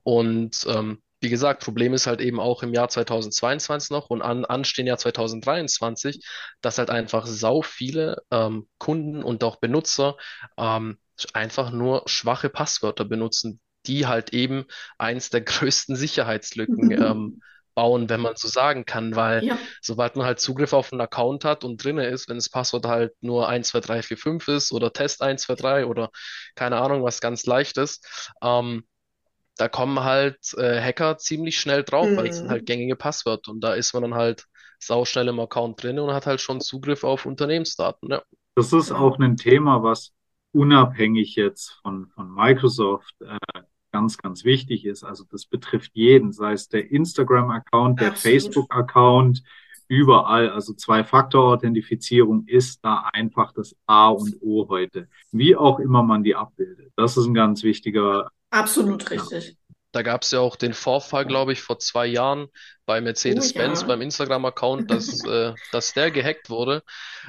Und 0.04 0.68
ähm, 0.68 1.02
wie 1.22 1.30
gesagt, 1.30 1.64
Problem 1.64 1.94
ist 1.94 2.08
halt 2.08 2.22
eben 2.22 2.40
auch 2.40 2.62
im 2.64 2.74
Jahr 2.74 2.90
2022 2.90 3.90
noch 3.92 4.10
und 4.10 4.22
an, 4.22 4.46
anstehen 4.46 4.88
Jahr 4.88 4.98
2023, 4.98 6.24
dass 6.62 6.78
halt 6.78 6.90
einfach 6.90 7.26
sau 7.26 7.62
viele 7.62 8.24
ähm, 8.32 8.68
Kunden 8.78 9.24
und 9.24 9.44
auch 9.44 9.58
Benutzer 9.58 10.18
ähm, 10.58 10.98
einfach 11.34 11.72
nur 11.72 12.04
schwache 12.08 12.50
Passwörter 12.50 13.06
benutzen, 13.06 13.60
die 13.88 14.08
halt 14.08 14.34
eben 14.34 14.66
eins 14.98 15.30
der 15.30 15.42
größten 15.42 15.96
Sicherheitslücken 15.96 16.92
ähm, 17.00 17.36
bauen, 17.74 18.08
wenn 18.10 18.22
man 18.22 18.36
so 18.38 18.48
sagen 18.48 18.86
kann, 18.86 19.16
weil 19.18 19.44
Ja. 19.44 19.58
sobald 19.82 20.16
man 20.16 20.26
halt 20.26 20.40
Zugriff 20.40 20.72
auf 20.72 20.94
einen 20.94 21.02
Account 21.02 21.44
hat 21.44 21.64
und 21.66 21.84
drinne 21.84 22.06
ist, 22.08 22.30
wenn 22.30 22.38
das 22.38 22.50
Passwort 22.50 22.86
halt 22.86 23.14
nur 23.22 23.50
1, 23.50 23.70
2, 23.70 23.82
3, 23.82 24.02
4, 24.02 24.18
5 24.18 24.48
ist 24.48 24.72
oder 24.72 24.94
Test 24.94 25.22
1, 25.22 25.44
2, 25.44 25.56
3 25.56 25.86
oder 25.86 26.10
keine 26.56 26.78
Ahnung, 26.78 27.04
was 27.04 27.20
ganz 27.20 27.46
leichtes, 27.46 28.00
ähm, 28.42 28.86
da 29.58 29.70
kommen 29.70 30.04
halt 30.04 30.54
äh, 30.58 30.82
Hacker 30.82 31.18
ziemlich 31.18 31.60
schnell 31.60 31.84
drauf, 31.84 32.16
weil 32.16 32.28
es 32.28 32.38
sind 32.38 32.50
halt 32.50 32.62
Hm. 32.62 32.66
gängige 32.66 32.96
Passwörter 32.96 33.52
und 33.52 33.62
da 33.62 33.74
ist 33.74 33.94
man 33.94 34.04
dann 34.04 34.16
halt 34.16 34.46
sauschnell 34.80 35.28
im 35.30 35.40
Account 35.40 35.82
drin 35.82 36.00
und 36.00 36.14
hat 36.14 36.26
halt 36.26 36.42
schon 36.42 36.62
Zugriff 36.62 37.04
auf 37.04 37.26
Unternehmensdaten. 37.26 38.10
Ja. 38.12 38.22
Das 38.56 38.74
ist 38.74 38.92
auch 38.92 39.20
ein 39.20 39.38
Thema, 39.38 39.84
was 39.84 40.14
unabhängig 40.52 41.36
jetzt 41.36 41.80
von, 41.82 42.08
von 42.16 42.34
Microsoft 42.34 43.16
äh, 43.22 43.62
ganz, 43.92 44.18
ganz 44.18 44.44
wichtig 44.44 44.86
ist. 44.86 45.04
Also 45.04 45.24
das 45.30 45.46
betrifft 45.46 45.92
jeden, 45.94 46.32
sei 46.34 46.54
es 46.54 46.68
der 46.68 46.92
Instagram-Account, 46.92 48.02
der 48.02 48.10
Absolut. 48.10 48.42
Facebook-Account, 48.42 49.44
überall. 49.88 50.50
Also 50.50 50.74
Zwei-Faktor-Authentifizierung 50.74 52.46
ist 52.48 52.84
da 52.84 53.10
einfach 53.14 53.54
das 53.54 53.76
A 53.86 54.10
und 54.10 54.36
O 54.42 54.68
heute. 54.70 55.08
Wie 55.32 55.56
auch 55.56 55.80
immer 55.80 56.04
man 56.04 56.24
die 56.24 56.36
abbildet. 56.36 56.92
Das 56.96 57.18
ist 57.18 57.26
ein 57.26 57.34
ganz 57.34 57.64
wichtiger, 57.64 58.32
Absolut 58.56 59.04
ja. 59.04 59.10
richtig. 59.10 59.58
Da 59.92 60.02
gab 60.02 60.24
es 60.24 60.32
ja 60.32 60.40
auch 60.40 60.56
den 60.56 60.74
Vorfall, 60.74 61.26
glaube 61.26 61.54
ich, 61.54 61.62
vor 61.62 61.80
zwei 61.80 62.06
Jahren 62.06 62.48
bei 62.86 63.02
Mercedes-Benz, 63.02 63.82
Oh 63.82 63.88
ja. 63.88 63.88
beim 63.88 64.02
Instagram-Account, 64.02 64.90
dass, 64.92 65.24
äh, 65.26 65.54
dass 65.72 65.94
der 65.94 66.12
gehackt 66.12 66.50
wurde, 66.50 66.84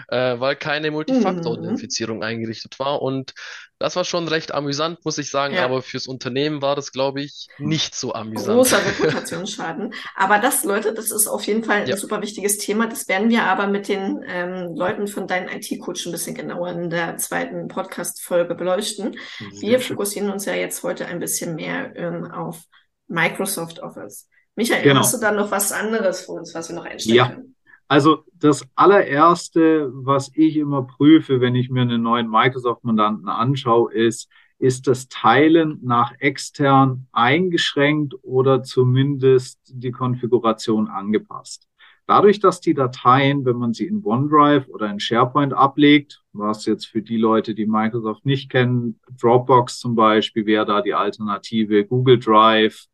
äh, 0.09 0.39
weil 0.41 0.57
keine 0.57 0.91
Mhm. 0.91 0.95
Multifaktor-Authentifizierung 0.95 2.23
eingerichtet 2.23 2.79
war. 2.79 3.03
Und 3.03 3.35
das 3.79 3.97
war 3.97 4.05
schon 4.05 4.29
recht 4.29 4.53
amüsant, 4.53 5.05
muss 5.05 5.19
ich 5.19 5.31
sagen, 5.31 5.55
Ja. 5.55 5.65
aber 5.65 5.83
fürs 5.83 6.07
Unternehmen 6.07 6.63
war 6.63 6.77
das, 6.77 6.93
glaube 6.93 7.23
ich, 7.23 7.49
nicht 7.59 7.95
so 7.95 8.15
amüsant. 8.15 8.57
Großer 8.57 8.79
Reputationsschaden. 8.87 9.93
Aber 10.15 10.39
das, 10.39 10.65
Leute, 10.65 10.95
das 10.95 11.11
ist 11.11 11.27
auf 11.27 11.47
jeden 11.47 11.65
Fall 11.65 11.83
ein 11.83 11.87
Ja, 11.87 11.97
super 11.97 12.23
wichtiges 12.23 12.59
Thema. 12.59 12.87
Das 12.89 13.09
werden 13.09 13.29
wir 13.31 13.45
aber 13.45 13.67
mit 13.67 13.89
den 13.89 14.23
ähm, 14.27 14.75
Leuten 14.75 15.07
von 15.09 15.27
deinem 15.27 15.49
IT-Coach 15.49 16.07
ein 16.07 16.13
bisschen 16.13 16.35
genauer 16.35 16.71
in 16.71 16.91
der 16.91 17.17
zweiten 17.19 17.69
Podcast-Folge 17.69 18.55
beleuchten. 18.55 19.17
Wir 19.61 19.79
Sehr 19.79 19.81
schön. 19.81 19.97
fokussieren 19.97 20.31
uns 20.31 20.45
ja 20.47 20.55
jetzt 20.55 20.83
heute 20.83 21.07
ein 21.07 21.19
bisschen 21.19 21.55
mehr 21.55 21.95
ähm, 21.97 22.31
auf 22.31 22.63
Microsoft 23.09 23.81
Office. 23.81 24.29
Michael, 24.57 24.83
Genau. 24.83 25.01
hast 25.01 25.15
du 25.15 25.21
da 25.21 25.33
noch 25.33 25.51
was 25.51 25.71
anderes 25.73 26.25
für 26.25 26.33
uns, 26.33 26.55
was 26.55 26.69
wir 26.69 26.77
noch 26.77 26.85
einstellen 26.85 27.17
Ja. 27.17 27.29
können? 27.29 27.55
Also 27.89 28.25
das 28.35 28.67
allererste, 28.75 29.91
was 29.93 30.33
ich 30.35 30.57
immer 30.57 30.83
prüfe, 30.83 31.41
wenn 31.41 31.55
ich 31.55 31.71
mir 31.71 31.83
einen 31.83 32.03
neuen 32.03 32.29
Microsoft-Mandanten 32.29 33.29
anschaue, 33.29 33.93
ist, 33.93 34.29
ist 34.59 34.89
das 34.89 35.09
Teilen 35.09 35.79
nach 35.83 36.13
extern 36.19 37.07
eingeschränkt 37.13 38.15
oder 38.23 38.63
zumindest 38.63 39.61
die 39.69 39.93
Konfiguration 39.93 40.89
angepasst. 40.89 41.69
Dadurch, 42.09 42.41
dass 42.41 42.61
die 42.61 42.75
Dateien, 42.75 43.45
wenn 43.45 43.57
man 43.57 43.73
sie 43.73 43.87
in 43.87 44.03
OneDrive 44.03 44.69
oder 44.69 44.89
in 44.89 44.99
SharePoint 45.01 45.53
ablegt, 45.53 46.23
was 46.33 46.65
jetzt 46.65 46.87
für 46.87 47.03
die 47.03 47.17
Leute, 47.19 47.55
die 47.55 47.67
Microsoft 47.67 48.25
nicht 48.25 48.51
kennen, 48.51 48.99
Dropbox 49.21 49.79
zum 49.79 49.95
Beispiel 49.95 50.47
wäre 50.47 50.65
da 50.67 50.83
die 50.83 50.95
Alternative, 50.95 51.85
Google 51.85 52.19
Drive 52.19 52.87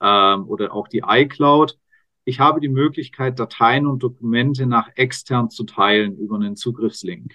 ähm, 0.00 0.48
oder 0.48 0.72
auch 0.72 0.88
die 0.88 1.02
iCloud, 1.06 1.78
ich 2.24 2.40
habe 2.40 2.60
die 2.60 2.68
Möglichkeit, 2.68 3.38
Dateien 3.38 3.86
und 3.86 4.02
Dokumente 4.02 4.66
nach 4.66 4.90
extern 4.96 5.48
zu 5.48 5.64
teilen 5.64 6.16
über 6.18 6.36
einen 6.36 6.56
Zugriffslink. 6.56 7.34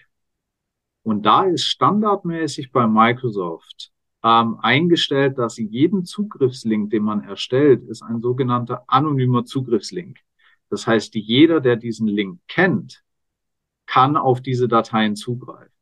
Und 1.01 1.25
da 1.25 1.45
ist 1.45 1.65
standardmäßig 1.65 2.71
bei 2.71 2.85
Microsoft 2.85 3.91
ähm, 4.23 4.59
eingestellt, 4.61 5.37
dass 5.37 5.57
jeden 5.57 6.05
Zugriffslink, 6.05 6.91
den 6.91 7.03
man 7.03 7.23
erstellt, 7.23 7.83
ist 7.83 8.03
ein 8.03 8.21
sogenannter 8.21 8.83
anonymer 8.87 9.45
Zugriffslink. 9.45 10.19
Das 10.69 10.87
heißt, 10.87 11.15
jeder, 11.15 11.59
der 11.59 11.75
diesen 11.75 12.07
Link 12.07 12.39
kennt, 12.47 13.03
kann 13.85 14.15
auf 14.15 14.41
diese 14.41 14.67
Dateien 14.67 15.15
zugreifen. 15.15 15.72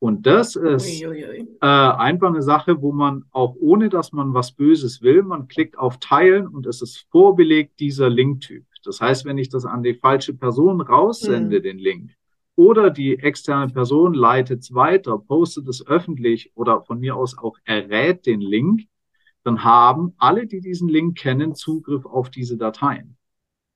Und 0.00 0.26
das 0.26 0.56
ist 0.56 1.02
äh, 1.02 1.46
einfach 1.60 2.28
eine 2.28 2.40
Sache, 2.40 2.80
wo 2.80 2.90
man 2.90 3.26
auch 3.32 3.54
ohne, 3.60 3.90
dass 3.90 4.12
man 4.12 4.32
was 4.32 4.52
Böses 4.52 5.02
will, 5.02 5.22
man 5.22 5.46
klickt 5.46 5.78
auf 5.78 5.98
Teilen 5.98 6.48
und 6.48 6.66
es 6.66 6.80
ist 6.80 7.06
vorbelegt 7.10 7.78
dieser 7.80 8.08
Linktyp. 8.08 8.64
Das 8.82 9.02
heißt, 9.02 9.26
wenn 9.26 9.36
ich 9.36 9.50
das 9.50 9.66
an 9.66 9.82
die 9.82 9.92
falsche 9.92 10.32
Person 10.32 10.80
raussende, 10.80 11.56
Hm. 11.56 11.62
den 11.62 11.78
Link, 11.78 12.12
oder 12.56 12.90
die 12.90 13.18
externe 13.18 13.70
Person 13.72 14.14
leitet 14.14 14.60
es 14.60 14.74
weiter, 14.74 15.18
postet 15.18 15.68
es 15.68 15.86
öffentlich 15.86 16.50
oder 16.54 16.80
von 16.82 16.98
mir 16.98 17.14
aus 17.14 17.36
auch 17.36 17.58
errät 17.64 18.24
den 18.24 18.40
Link, 18.40 18.82
dann 19.44 19.64
haben 19.64 20.14
alle, 20.16 20.46
die 20.46 20.60
diesen 20.60 20.88
Link 20.88 21.18
kennen, 21.18 21.54
Zugriff 21.54 22.06
auf 22.06 22.30
diese 22.30 22.56
Dateien. 22.56 23.16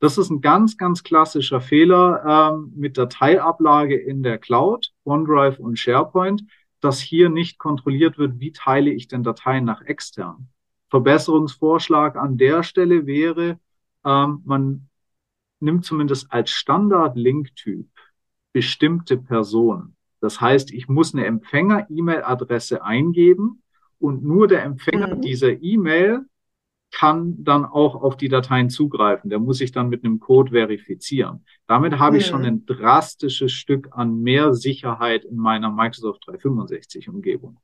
Das 0.00 0.18
ist 0.18 0.30
ein 0.30 0.40
ganz, 0.40 0.76
ganz 0.76 1.02
klassischer 1.02 1.60
Fehler 1.60 2.52
ähm, 2.54 2.72
mit 2.76 2.98
Dateiablage 2.98 3.96
in 3.96 4.22
der 4.22 4.38
Cloud, 4.38 4.92
OneDrive 5.04 5.58
und 5.58 5.78
SharePoint, 5.78 6.44
dass 6.80 7.00
hier 7.00 7.30
nicht 7.30 7.58
kontrolliert 7.58 8.18
wird, 8.18 8.38
wie 8.40 8.52
teile 8.52 8.90
ich 8.90 9.08
denn 9.08 9.22
Dateien 9.22 9.64
nach 9.64 9.82
extern. 9.82 10.48
Verbesserungsvorschlag 10.90 12.16
an 12.16 12.36
der 12.36 12.62
Stelle 12.62 13.06
wäre, 13.06 13.58
ähm, 14.04 14.42
man 14.44 14.88
nimmt 15.60 15.84
zumindest 15.84 16.30
als 16.30 16.50
Standard-Link-Typ 16.50 17.86
bestimmte 18.52 19.16
Personen. 19.16 19.96
Das 20.20 20.40
heißt, 20.40 20.72
ich 20.72 20.88
muss 20.88 21.14
eine 21.14 21.24
Empfänger-E-Mail-Adresse 21.24 22.84
eingeben 22.84 23.62
und 23.98 24.22
nur 24.22 24.46
der 24.48 24.64
Empfänger 24.64 25.16
Mhm. 25.16 25.20
dieser 25.22 25.62
E-Mail 25.62 26.26
kann 26.94 27.42
dann 27.44 27.64
auch 27.64 27.96
auf 27.96 28.16
die 28.16 28.28
Dateien 28.28 28.70
zugreifen. 28.70 29.30
Der 29.30 29.38
muss 29.40 29.58
sich 29.58 29.72
dann 29.72 29.88
mit 29.88 30.04
einem 30.04 30.20
Code 30.20 30.52
verifizieren. 30.52 31.44
Damit 31.66 31.98
habe 31.98 32.18
ich 32.18 32.26
schon 32.26 32.42
Mhm. 32.42 32.46
ein 32.46 32.66
drastisches 32.66 33.52
Stück 33.52 33.88
an 33.92 34.20
mehr 34.22 34.54
Sicherheit 34.54 35.24
in 35.24 35.36
meiner 35.36 35.70
Microsoft 35.70 36.26
365 36.26 37.08
Umgebung. 37.08 37.58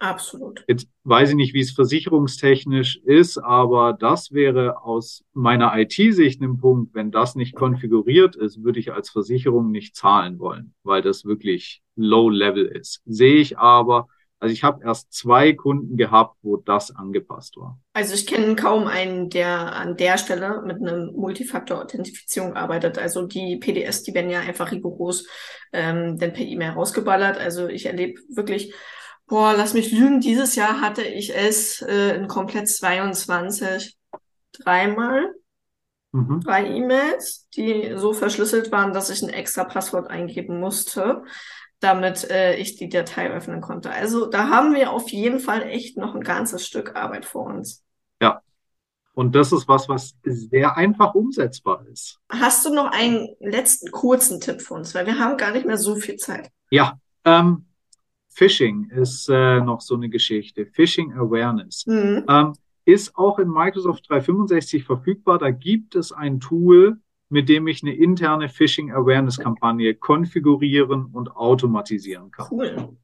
Absolut. 0.00 0.68
Jetzt 0.68 0.88
weiß 1.02 1.30
ich 1.30 1.34
nicht, 1.34 1.52
wie 1.52 1.60
es 1.60 1.72
versicherungstechnisch 1.72 2.98
ist, 3.04 3.38
aber 3.38 3.92
das 3.92 4.30
wäre 4.32 4.82
aus 4.82 5.24
meiner 5.32 5.76
IT-Sicht 5.76 6.40
ein 6.42 6.58
Punkt, 6.58 6.94
wenn 6.94 7.10
das 7.10 7.34
nicht 7.34 7.56
konfiguriert 7.56 8.36
ist, 8.36 8.62
würde 8.62 8.78
ich 8.78 8.92
als 8.92 9.10
Versicherung 9.10 9.72
nicht 9.72 9.96
zahlen 9.96 10.38
wollen, 10.38 10.74
weil 10.84 11.02
das 11.02 11.24
wirklich 11.24 11.82
low 11.96 12.30
level 12.30 12.66
ist. 12.66 13.02
Sehe 13.04 13.34
ich 13.36 13.58
aber, 13.58 14.06
also 14.40 14.52
ich 14.52 14.64
habe 14.64 14.82
erst 14.84 15.12
zwei 15.12 15.52
Kunden 15.52 15.96
gehabt, 15.96 16.36
wo 16.42 16.56
das 16.56 16.94
angepasst 16.96 17.56
war. 17.58 17.78
Also 17.92 18.14
ich 18.14 18.26
kenne 18.26 18.56
kaum 18.56 18.86
einen, 18.86 19.28
der 19.28 19.74
an 19.76 19.96
der 19.96 20.16
Stelle 20.16 20.62
mit 20.64 20.78
einem 20.78 21.12
Multifaktor-Authentifizierung 21.14 22.54
arbeitet. 22.54 22.98
Also 22.98 23.26
die 23.26 23.58
PDS, 23.58 24.02
die 24.02 24.14
werden 24.14 24.30
ja 24.30 24.40
einfach 24.40 24.72
rigoros 24.72 25.26
ähm, 25.72 26.18
dann 26.18 26.32
per 26.32 26.44
E-Mail 26.44 26.70
rausgeballert. 26.70 27.38
Also 27.38 27.68
ich 27.68 27.86
erlebe 27.86 28.18
wirklich, 28.34 28.74
boah, 29.26 29.54
lass 29.56 29.74
mich 29.74 29.92
lügen, 29.92 30.20
dieses 30.20 30.56
Jahr 30.56 30.80
hatte 30.80 31.02
ich 31.02 31.36
es 31.36 31.82
äh, 31.82 32.16
in 32.16 32.26
komplett 32.26 32.68
22 32.68 33.96
dreimal, 34.52 35.34
Mhm. 36.12 36.40
drei 36.40 36.66
E-Mails, 36.66 37.48
die 37.56 37.92
so 37.94 38.12
verschlüsselt 38.12 38.72
waren, 38.72 38.92
dass 38.92 39.10
ich 39.10 39.22
ein 39.22 39.28
extra 39.28 39.62
Passwort 39.62 40.10
eingeben 40.10 40.58
musste, 40.58 41.22
damit 41.80 42.30
äh, 42.30 42.56
ich 42.56 42.76
die 42.76 42.88
Datei 42.88 43.30
öffnen 43.30 43.60
konnte. 43.60 43.90
Also 43.90 44.26
da 44.26 44.48
haben 44.48 44.74
wir 44.74 44.92
auf 44.92 45.10
jeden 45.10 45.40
Fall 45.40 45.62
echt 45.62 45.96
noch 45.96 46.14
ein 46.14 46.20
ganzes 46.20 46.66
Stück 46.66 46.94
Arbeit 46.94 47.24
vor 47.24 47.46
uns. 47.46 47.82
Ja. 48.20 48.42
Und 49.14 49.34
das 49.34 49.52
ist 49.52 49.66
was, 49.66 49.88
was 49.88 50.14
sehr 50.22 50.76
einfach 50.76 51.14
umsetzbar 51.14 51.84
ist. 51.90 52.20
Hast 52.30 52.64
du 52.64 52.72
noch 52.72 52.90
einen 52.92 53.28
letzten 53.40 53.90
kurzen 53.90 54.40
Tipp 54.40 54.60
für 54.60 54.74
uns? 54.74 54.94
Weil 54.94 55.06
wir 55.06 55.18
haben 55.18 55.36
gar 55.36 55.52
nicht 55.52 55.66
mehr 55.66 55.78
so 55.78 55.96
viel 55.96 56.16
Zeit. 56.16 56.50
Ja, 56.70 56.98
ähm, 57.24 57.66
Phishing 58.28 58.88
ist 58.90 59.28
äh, 59.28 59.60
noch 59.60 59.80
so 59.80 59.94
eine 59.94 60.08
Geschichte. 60.08 60.66
Phishing 60.66 61.12
Awareness. 61.14 61.84
Mhm. 61.86 62.24
Ähm, 62.28 62.52
ist 62.84 63.16
auch 63.16 63.38
in 63.38 63.48
Microsoft 63.48 64.08
365 64.08 64.84
verfügbar. 64.84 65.38
Da 65.38 65.50
gibt 65.50 65.94
es 65.94 66.12
ein 66.12 66.40
Tool, 66.40 66.98
mit 67.30 67.48
dem 67.48 67.66
ich 67.68 67.82
eine 67.82 67.94
interne 67.94 68.48
Phishing 68.48 68.90
Awareness 68.92 69.38
Kampagne 69.38 69.94
konfigurieren 69.94 71.06
und 71.06 71.34
automatisieren 71.36 72.30
kann. 72.30 72.48
Cool. 72.50 72.96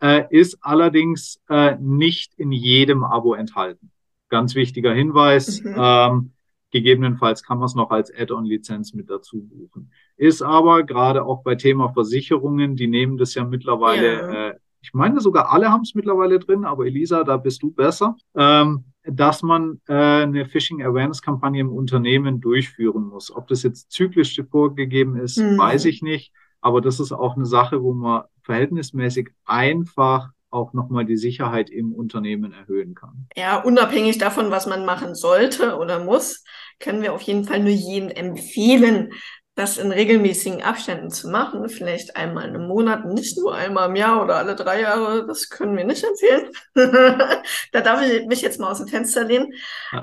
Äh, 0.00 0.24
ist 0.30 0.58
allerdings 0.60 1.40
äh, 1.48 1.76
nicht 1.80 2.34
in 2.36 2.52
jedem 2.52 3.04
Abo 3.04 3.34
enthalten. 3.34 3.90
Ganz 4.28 4.54
wichtiger 4.54 4.92
Hinweis. 4.92 5.62
Mhm. 5.62 5.74
Ähm, 5.78 6.32
gegebenenfalls 6.70 7.42
kann 7.42 7.58
man 7.58 7.66
es 7.66 7.74
noch 7.74 7.90
als 7.90 8.12
Add-on-Lizenz 8.14 8.92
mit 8.92 9.08
dazu 9.08 9.42
buchen. 9.42 9.90
Ist 10.16 10.42
aber 10.42 10.82
gerade 10.82 11.24
auch 11.24 11.42
bei 11.42 11.54
Thema 11.54 11.88
Versicherungen, 11.88 12.76
die 12.76 12.88
nehmen 12.88 13.16
das 13.16 13.34
ja 13.34 13.44
mittlerweile, 13.44 14.12
Ja. 14.12 14.48
äh, 14.50 14.54
ich 14.80 14.94
meine 14.94 15.20
sogar 15.20 15.52
alle 15.52 15.70
haben 15.72 15.82
es 15.82 15.94
mittlerweile 15.94 16.38
drin, 16.38 16.64
aber 16.64 16.86
Elisa, 16.86 17.24
da 17.24 17.36
bist 17.36 17.62
du 17.62 17.72
besser, 17.72 18.16
ähm, 18.36 18.84
dass 19.10 19.42
man 19.42 19.80
äh, 19.88 19.92
eine 19.94 20.46
Phishing 20.46 20.82
Awareness 20.82 21.22
Kampagne 21.22 21.60
im 21.60 21.70
Unternehmen 21.72 22.40
durchführen 22.40 23.04
muss. 23.08 23.34
Ob 23.34 23.48
das 23.48 23.62
jetzt 23.62 23.90
zyklisch 23.90 24.40
vorgegeben 24.50 25.16
ist, 25.16 25.38
Mhm. 25.38 25.58
weiß 25.58 25.84
ich 25.86 26.02
nicht. 26.02 26.32
Aber 26.60 26.80
das 26.80 27.00
ist 27.00 27.12
auch 27.12 27.36
eine 27.36 27.46
Sache, 27.46 27.82
wo 27.82 27.92
man 27.94 28.22
verhältnismäßig 28.42 29.30
einfach 29.44 30.30
auch 30.50 30.72
nochmal 30.72 31.04
die 31.04 31.16
Sicherheit 31.18 31.68
im 31.70 31.92
Unternehmen 31.92 32.52
erhöhen 32.52 32.94
kann. 32.94 33.26
Ja, 33.36 33.60
unabhängig 33.62 34.18
davon, 34.18 34.50
was 34.50 34.66
man 34.66 34.86
machen 34.86 35.14
sollte 35.14 35.76
oder 35.76 36.02
muss, 36.02 36.42
können 36.80 37.02
wir 37.02 37.12
auf 37.12 37.20
jeden 37.22 37.44
Fall 37.44 37.60
nur 37.60 37.68
jedem 37.70 38.08
empfehlen, 38.08 39.12
das 39.58 39.76
in 39.76 39.90
regelmäßigen 39.90 40.62
Abständen 40.62 41.10
zu 41.10 41.28
machen. 41.28 41.68
Vielleicht 41.68 42.16
einmal 42.16 42.54
im 42.54 42.68
Monat, 42.68 43.04
nicht 43.04 43.36
nur 43.36 43.54
einmal 43.54 43.88
im 43.88 43.96
Jahr 43.96 44.22
oder 44.22 44.36
alle 44.36 44.54
drei 44.54 44.82
Jahre. 44.82 45.26
Das 45.26 45.50
können 45.50 45.76
wir 45.76 45.84
nicht 45.84 46.04
empfehlen. 46.04 46.52
da 47.72 47.80
darf 47.80 48.00
ich 48.02 48.26
mich 48.26 48.40
jetzt 48.40 48.60
mal 48.60 48.70
aus 48.70 48.78
dem 48.78 48.86
Fenster 48.86 49.24
lehnen. 49.24 49.52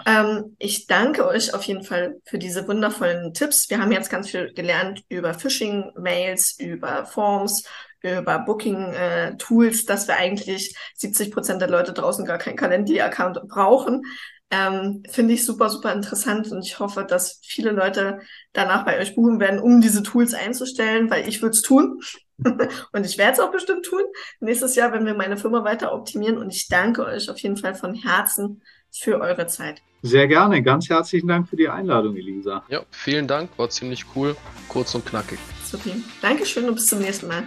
Ähm, 0.06 0.58
ich 0.60 0.88
danke 0.88 1.26
euch 1.26 1.54
auf 1.54 1.64
jeden 1.64 1.84
Fall 1.84 2.18
für 2.26 2.38
diese 2.38 2.68
wundervollen 2.68 3.34
Tipps. 3.34 3.70
Wir 3.70 3.80
haben 3.80 3.94
jetzt 3.94 4.10
ganz 4.10 4.30
viel 4.30 4.54
gelernt 4.54 5.04
über 5.08 5.34
Phishing-Mails, 5.34 6.60
über 6.60 7.06
Forms, 7.06 7.64
über 8.02 8.40
Booking-Tools, 8.40 9.86
dass 9.86 10.08
wir 10.10 10.18
eigentlich 10.18 10.76
70 10.96 11.32
Prozent 11.32 11.62
der 11.62 11.70
Leute 11.70 11.94
draußen 11.94 12.26
gar 12.26 12.40
keinen 12.40 12.58
Calendly-Account 12.58 13.48
brauchen. 13.48 14.04
Ähm, 14.52 15.04
Finde 15.10 15.34
ich 15.34 15.46
super, 15.46 15.70
super 15.70 15.92
interessant 15.92 16.52
und 16.52 16.64
ich 16.64 16.80
hoffe, 16.80 17.04
dass 17.04 17.42
viele 17.44 17.72
Leute 17.72 18.20
danach 18.54 18.86
bei 18.86 19.00
euch 19.00 19.16
buchen 19.16 19.40
werden, 19.40 19.60
um 19.60 19.82
diese 19.82 20.04
Tools 20.04 20.34
einzustellen, 20.34 21.10
weil 21.10 21.28
ich 21.28 21.42
würde 21.42 21.56
es 21.56 21.62
tun 21.64 22.00
und 22.38 23.06
ich 23.06 23.18
werde 23.18 23.34
es 23.34 23.40
auch 23.40 23.52
bestimmt 23.52 23.86
tun 23.86 24.04
nächstes 24.40 24.76
Jahr, 24.76 24.92
wenn 24.92 25.06
wir 25.06 25.16
meine 25.16 25.38
Firma 25.38 25.64
weiter 25.64 25.94
optimieren 25.94 26.38
und 26.38 26.52
ich 26.52 26.68
danke 26.68 27.06
euch 27.06 27.30
auf 27.30 27.40
jeden 27.40 27.58
Fall 27.58 27.74
von 27.74 27.96
Herzen, 27.96 28.62
für 28.98 29.20
eure 29.20 29.48
Zeit. 29.48 29.82
Sehr 30.02 30.28
gerne. 30.28 30.62
Ganz 30.62 30.90
herzlichen 30.90 31.28
Dank 31.28 31.50
für 31.50 31.56
die 31.56 31.68
Einladung, 31.68 32.16
Elisa. 32.16 32.64
Ja, 32.70 32.84
vielen 32.92 33.28
Dank. 33.28 33.50
War 33.58 33.70
ziemlich 33.70 34.06
cool. 34.16 34.36
Kurz 34.70 34.94
und 34.96 35.06
knackig. 35.06 35.40
Super. 35.64 35.92
Dankeschön 36.22 36.68
und 36.70 36.76
bis 36.76 36.88
zum 36.88 37.00
nächsten 37.00 37.28
Mal. 37.28 37.44